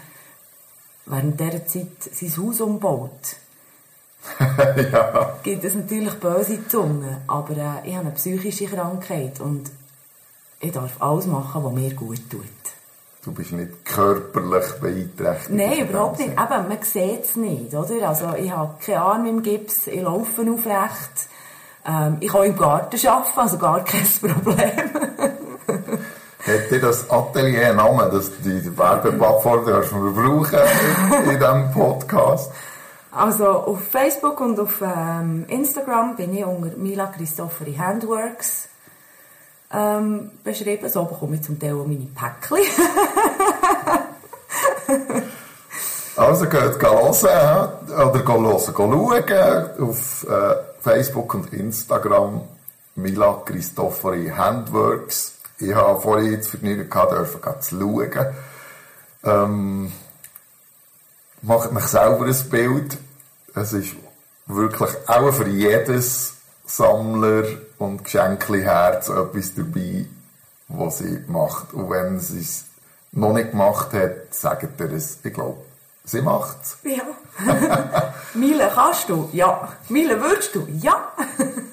während 1.07 1.39
dieser 1.39 1.65
Zeit 1.65 2.03
sein 2.11 2.37
Haus 2.37 2.61
umbaut, 2.61 3.35
ja. 4.91 5.37
gibt 5.43 5.63
es 5.63 5.75
natürlich 5.75 6.13
böse 6.15 6.67
Zungen, 6.67 7.17
aber 7.27 7.51
äh, 7.51 7.89
ich 7.89 7.95
habe 7.95 8.07
eine 8.07 8.11
psychische 8.11 8.65
Krankheit 8.65 9.39
und 9.39 9.71
ich 10.59 10.71
darf 10.71 11.01
alles 11.01 11.27
machen, 11.27 11.63
was 11.63 11.73
mir 11.73 11.93
gut 11.93 12.29
tut. 12.29 12.43
du 13.27 13.33
bist 13.33 13.51
nicht 13.51 13.85
körperlich 13.85 14.71
beeinträchtigt. 14.81 15.49
Nein, 15.49 15.89
überhaupt 15.89 16.19
nicht. 16.19 16.31
Eben, 16.31 16.67
man 16.67 16.81
sieht 16.81 17.25
es 17.25 17.35
nicht, 17.35 17.73
oder? 17.73 18.07
Also, 18.07 18.33
ich 18.35 18.51
habe 18.51 18.75
keine 18.83 19.01
Arme 19.01 19.29
im 19.29 19.43
Gips, 19.43 19.87
ich 19.87 20.01
laufe 20.01 20.41
aufrecht, 20.41 21.27
ähm, 21.85 22.17
ich 22.21 22.31
kann 22.31 22.43
im 22.43 22.57
Garten 22.57 23.07
arbeiten, 23.07 23.39
also 23.39 23.57
gar 23.57 23.83
kein 23.83 24.05
Problem. 24.21 25.16
Dir 26.47 26.79
das 26.79 27.09
Atelier 27.09 27.67
einen 27.67 27.77
Namen, 27.77 28.09
dass 28.09 28.31
die 28.39 28.77
Werbeplattform 28.77 29.65
dürfen 29.65 30.01
wir 30.01 30.11
brauchen 30.11 30.55
in, 30.55 31.31
in 31.31 31.39
diesem 31.39 31.71
Podcast? 31.73 32.53
Also 33.11 33.47
auf 33.47 33.83
Facebook 33.83 34.39
und 34.39 34.57
auf 34.57 34.81
ähm, 34.81 35.43
Instagram 35.49 36.15
bin 36.15 36.33
ich 36.33 36.45
unter 36.45 36.77
Mila 36.77 37.07
Christofferi 37.07 37.73
Handworks 37.73 38.69
ähm, 39.73 40.31
beschrieben. 40.41 40.87
So 40.87 41.03
bekomme 41.03 41.35
ich 41.35 41.41
zum 41.41 41.59
Teil 41.59 41.73
auch 41.73 41.85
meine 41.85 42.07
Päckchen. 42.15 42.59
also 46.15 46.45
geht 46.45 46.81
hören 46.81 47.13
oder 47.89 48.25
hören, 48.25 48.59
schauen 48.73 48.93
auf 49.81 50.25
äh, 50.29 50.55
Facebook 50.81 51.33
und 51.33 51.51
Instagram 51.51 52.43
Mila 52.95 53.41
Christofferi 53.43 54.29
Handworks. 54.29 55.36
Ich 55.59 55.73
habe 55.73 55.99
vorhin 55.99 56.37
das 56.37 56.47
Vergnügen 56.47 56.89
gehabt, 56.89 57.11
dürfen 57.11 57.41
zu 57.61 57.79
schauen. 57.79 58.27
Ähm, 59.23 59.91
macht 61.41 61.71
mich 61.71 61.85
selber 61.85 62.25
ein 62.25 62.49
Bild. 62.49 62.97
Es 63.55 63.73
ist 63.73 63.95
wirklich 64.45 64.91
auch 65.07 65.31
für 65.31 65.47
jedes 65.47 66.35
Sammler 66.65 67.45
und 67.79 68.03
Geschenkli-Herz 68.03 69.09
etwas 69.09 69.55
dabei, 69.55 70.05
was 70.67 70.99
sie 70.99 71.23
macht. 71.27 71.73
Und 71.73 71.89
wenn 71.89 72.19
sie 72.19 72.41
es 72.41 72.65
noch 73.11 73.33
nicht 73.33 73.51
gemacht 73.51 73.93
hat, 73.93 74.33
sagt 74.33 74.79
er 74.79 74.91
es. 74.91 75.19
Ich 75.23 75.33
glaube, 75.33 75.57
sie 76.03 76.21
macht 76.21 76.57
es. 76.61 76.77
Ja. 76.83 77.03
Miele, 78.33 78.69
kannst 78.73 79.09
du? 79.09 79.29
Ja. 79.31 79.69
Miele, 79.89 80.21
würdest 80.21 80.53
du? 80.53 80.67
Ja. 80.79 81.11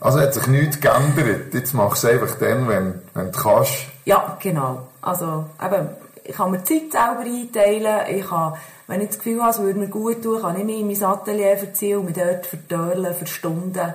also 0.00 0.20
hat 0.20 0.34
sich 0.34 0.46
nichts 0.46 0.80
geändert. 0.80 1.52
Jetzt 1.52 1.74
machst 1.74 2.04
du 2.04 2.08
es 2.08 2.14
einfach 2.14 2.38
dann, 2.38 2.68
wenn, 2.68 3.02
wenn 3.14 3.32
du 3.32 3.38
kannst. 3.38 3.74
Ja, 4.04 4.38
genau. 4.40 4.88
Also, 5.00 5.46
eben, 5.60 5.88
ich 6.24 6.34
kann 6.34 6.50
mir 6.50 6.58
die 6.58 6.88
Zeit 6.88 6.92
selber 6.92 7.20
einteilen. 7.20 8.16
Ich 8.16 8.26
kann, 8.26 8.54
wenn 8.86 9.00
ich 9.00 9.08
das 9.08 9.18
Gefühl 9.18 9.40
habe, 9.40 9.50
es 9.50 9.58
würde 9.58 9.78
mir 9.78 9.88
gut 9.88 10.22
tun, 10.22 10.40
kann 10.40 10.56
ich 10.58 10.64
mich 10.64 10.80
in 10.80 10.86
mein 10.86 11.02
Atelier 11.02 11.56
verziehen 11.56 11.98
und 11.98 12.04
mich 12.06 12.14
dort 12.14 12.46
verdörlen 12.46 13.14
für 13.14 13.26
Stunden. 13.26 13.94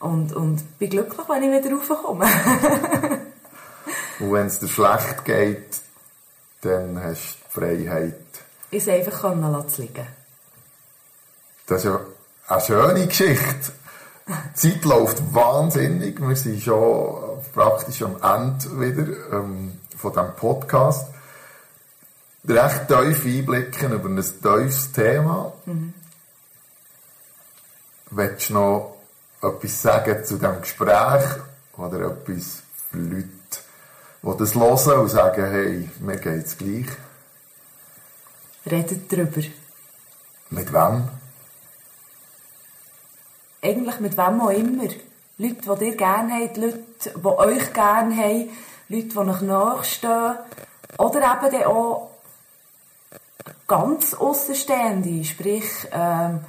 Und, 0.00 0.34
und 0.34 0.78
bin 0.78 0.90
glücklich, 0.90 1.28
wenn 1.28 1.42
ich 1.44 1.64
wieder 1.64 1.76
raufkomme. 1.76 2.26
und 4.18 4.32
wenn 4.32 4.46
es 4.46 4.58
dir 4.58 4.68
schlecht 4.68 5.24
geht, 5.24 5.80
dann 6.62 7.02
hast 7.02 7.38
du 7.54 7.60
die 7.60 7.84
Freiheit. 7.86 8.14
Ich 8.70 8.90
einfach 8.90 9.20
können 9.20 9.68
zu 9.68 9.82
liegen. 9.82 10.06
Das 11.66 11.78
ist 11.78 11.84
ja 11.84 12.00
eine 12.48 12.60
schöne 12.60 13.06
Geschichte. 13.06 13.72
Die 14.28 14.54
Zeit 14.54 14.84
läuft 14.84 15.34
wahnsinnig. 15.34 16.20
Wir 16.20 16.36
sind 16.36 16.62
schon 16.62 17.42
praktisch 17.52 18.02
am 18.02 18.16
Ende 18.22 18.80
wieder 18.80 19.06
ähm, 19.32 19.78
von 19.96 20.12
diesem 20.12 20.34
Podcast 20.36 21.06
recht 22.48 22.88
tief 22.88 23.24
einblicken 23.24 23.92
über 23.92 24.08
ein 24.08 24.16
tiefes 24.16 24.92
Thema. 24.92 25.52
Mhm. 25.66 25.94
Willst 28.10 28.50
du 28.50 28.54
noch 28.54 28.96
etwas 29.40 29.82
sagen 29.82 30.24
zu 30.24 30.38
diesem 30.38 30.60
Gespräch 30.60 31.24
oder 31.76 32.10
etwas 32.10 32.62
für 32.90 32.98
Leute, 32.98 33.28
die 34.22 34.36
das 34.38 34.54
hören 34.54 35.00
und 35.00 35.08
sagen, 35.08 35.44
hey, 35.50 35.90
mir 36.00 36.16
geht 36.16 36.46
es 36.46 36.58
gleich? 36.58 36.86
Redet 38.70 39.10
darüber. 39.10 39.42
Mit 40.50 40.72
wem? 40.72 41.08
Eigentlich 43.64 44.00
mit 44.00 44.16
wem 44.16 44.40
auch 44.40 44.50
immer. 44.50 44.88
Leute, 45.38 45.76
die 45.76 45.84
dir 45.84 45.96
gerne 45.96 46.34
haben, 46.34 46.60
Leute, 46.60 46.80
die 47.04 47.24
euch 47.24 47.72
gerne 47.72 48.16
haben, 48.16 48.50
Leute, 48.88 49.08
die 49.08 49.16
euch 49.18 49.40
nachstehen. 49.40 50.34
Oder 50.98 51.40
eben 51.46 51.64
auch 51.64 52.10
ganz 53.68 54.14
Außenstehende, 54.14 55.24
sprich 55.24 55.64
ähm, 55.92 56.40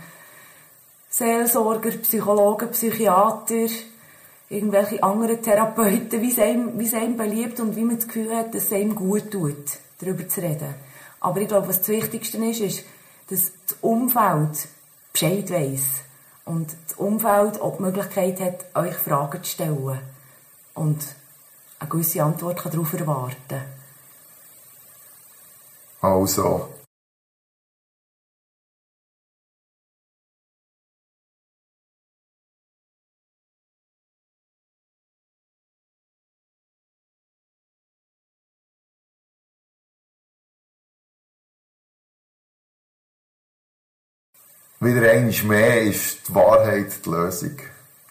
Seelsorger, 1.10 1.91
Psychologen, 1.91 2.71
Psychiater, 2.71 3.67
irgendwelche 4.49 5.02
anderen 5.04 5.41
Therapeuten, 5.41 6.19
wie 6.19 6.32
es 6.32 6.39
einem, 6.39 6.78
wie 6.80 6.88
es 6.88 6.93
einem 6.95 7.15
beliebt 7.15 7.60
und 7.60 7.76
wie 7.76 7.84
man 7.84 7.97
das 7.97 8.08
Gefühl 8.08 8.36
hat, 8.36 8.56
dass 8.56 8.65
es 8.65 8.73
einem 8.73 8.95
gut 8.95 9.32
tut, 9.32 9.78
darüber 9.99 10.28
zu 10.28 10.41
reden. 10.41 10.73
Aber 11.19 11.39
ich 11.39 11.47
glaube, 11.47 11.67
was 11.69 11.80
das 11.80 11.89
Wichtigste 11.89 12.38
ist, 12.43 12.60
ist, 12.60 12.84
dass 13.30 13.52
das 13.67 13.78
Umfeld 13.82 14.67
Bescheid 15.13 15.49
weiss 15.52 16.02
und 16.45 16.75
das 16.88 16.97
Umfeld 16.97 17.62
auch 17.62 17.77
die 17.77 17.84
Möglichkeit 17.84 18.39
hat, 18.39 18.65
euch 18.75 18.95
Fragen 18.95 19.43
zu 19.43 19.49
stellen 19.49 19.99
und 20.73 21.15
eine 21.79 21.89
gewisse 21.89 22.23
Antwort 22.23 22.65
darauf 22.65 22.93
erwarten 22.93 23.62
Also, 26.01 26.69
Wieder 44.84 45.12
einmal 45.12 45.43
mehr 45.46 45.82
ist 45.84 46.28
die 46.28 46.36
Wahrheit 46.36 47.06
die 47.06 47.10
Lösung. 47.10 47.56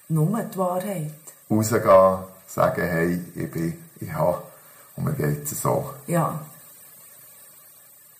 Nur 0.08 0.40
die 0.42 0.58
Wahrheit. 0.58 1.12
Rausgehen, 1.50 2.18
sagen, 2.46 2.82
hey, 2.88 3.20
ich 3.34 3.50
bin, 3.50 3.84
ich 4.00 4.12
habe, 4.12 4.42
und 4.96 5.04
mir 5.04 5.12
geht 5.12 5.44
es 5.44 5.60
so. 5.60 5.90
Ja. 6.06 6.40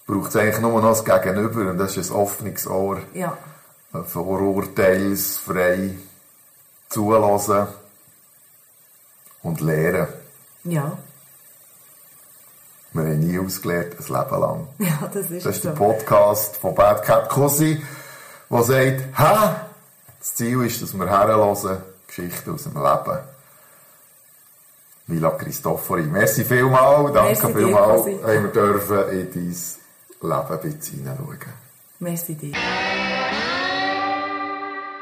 Braucht 0.06 0.28
es 0.30 0.36
eigentlich 0.36 0.58
nur 0.60 0.80
noch 0.82 0.90
das 0.90 1.04
Gegenüber, 1.04 1.70
und 1.70 1.78
das 1.78 1.96
ist 1.96 2.10
ein 2.10 2.16
offenes 2.16 2.66
Ohr. 2.66 2.98
Ja. 3.14 3.38
Vorurteilsfrei 3.92 5.94
zulassen 6.88 7.66
und 9.42 9.60
lernen. 9.60 10.08
Ja. 10.64 10.98
Wir 12.92 13.02
haben 13.04 13.20
nie 13.20 13.38
ausgelernt, 13.38 13.94
ein 13.98 14.04
Leben 14.06 14.40
lang. 14.40 14.68
Ja, 14.78 15.10
das 15.12 15.30
ist 15.30 15.46
Das 15.46 15.56
ist 15.56 15.62
so. 15.62 15.68
der 15.70 15.76
Podcast 15.76 16.56
von 16.56 16.74
Bad 16.74 17.02
Cat 17.04 17.28
Cousin 17.30 17.82
der 18.52 18.62
sagt, 18.62 19.00
hä? 19.18 19.54
Das 20.18 20.34
Ziel 20.34 20.62
ist, 20.64 20.82
dass 20.82 20.94
wir 20.94 21.08
herhören, 21.08 21.82
Geschichten 22.06 22.52
aus 22.52 22.64
dem 22.64 22.74
Leben. 22.74 23.18
Mila 25.06 25.30
Christoffori, 25.30 26.02
merci 26.02 26.44
vielmal, 26.44 27.12
danke 27.12 27.46
Merci 27.46 27.52
vielmal, 27.54 27.98
haben 27.98 28.22
wir 28.24 28.48
dürfen 28.52 29.08
in 29.10 29.32
dein 29.32 29.56
Leben 30.30 30.50
ein 30.50 30.60
bisschen 30.60 30.98
hineinschauen. 30.98 31.38
Merci 31.98 32.34
dir. 32.34 32.52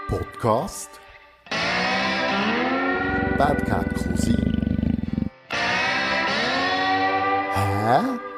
Podcast 0.08 0.90
Bad 3.36 3.64
Cat 3.66 3.94
Cousin. 3.94 4.50
Hä? 7.54 8.29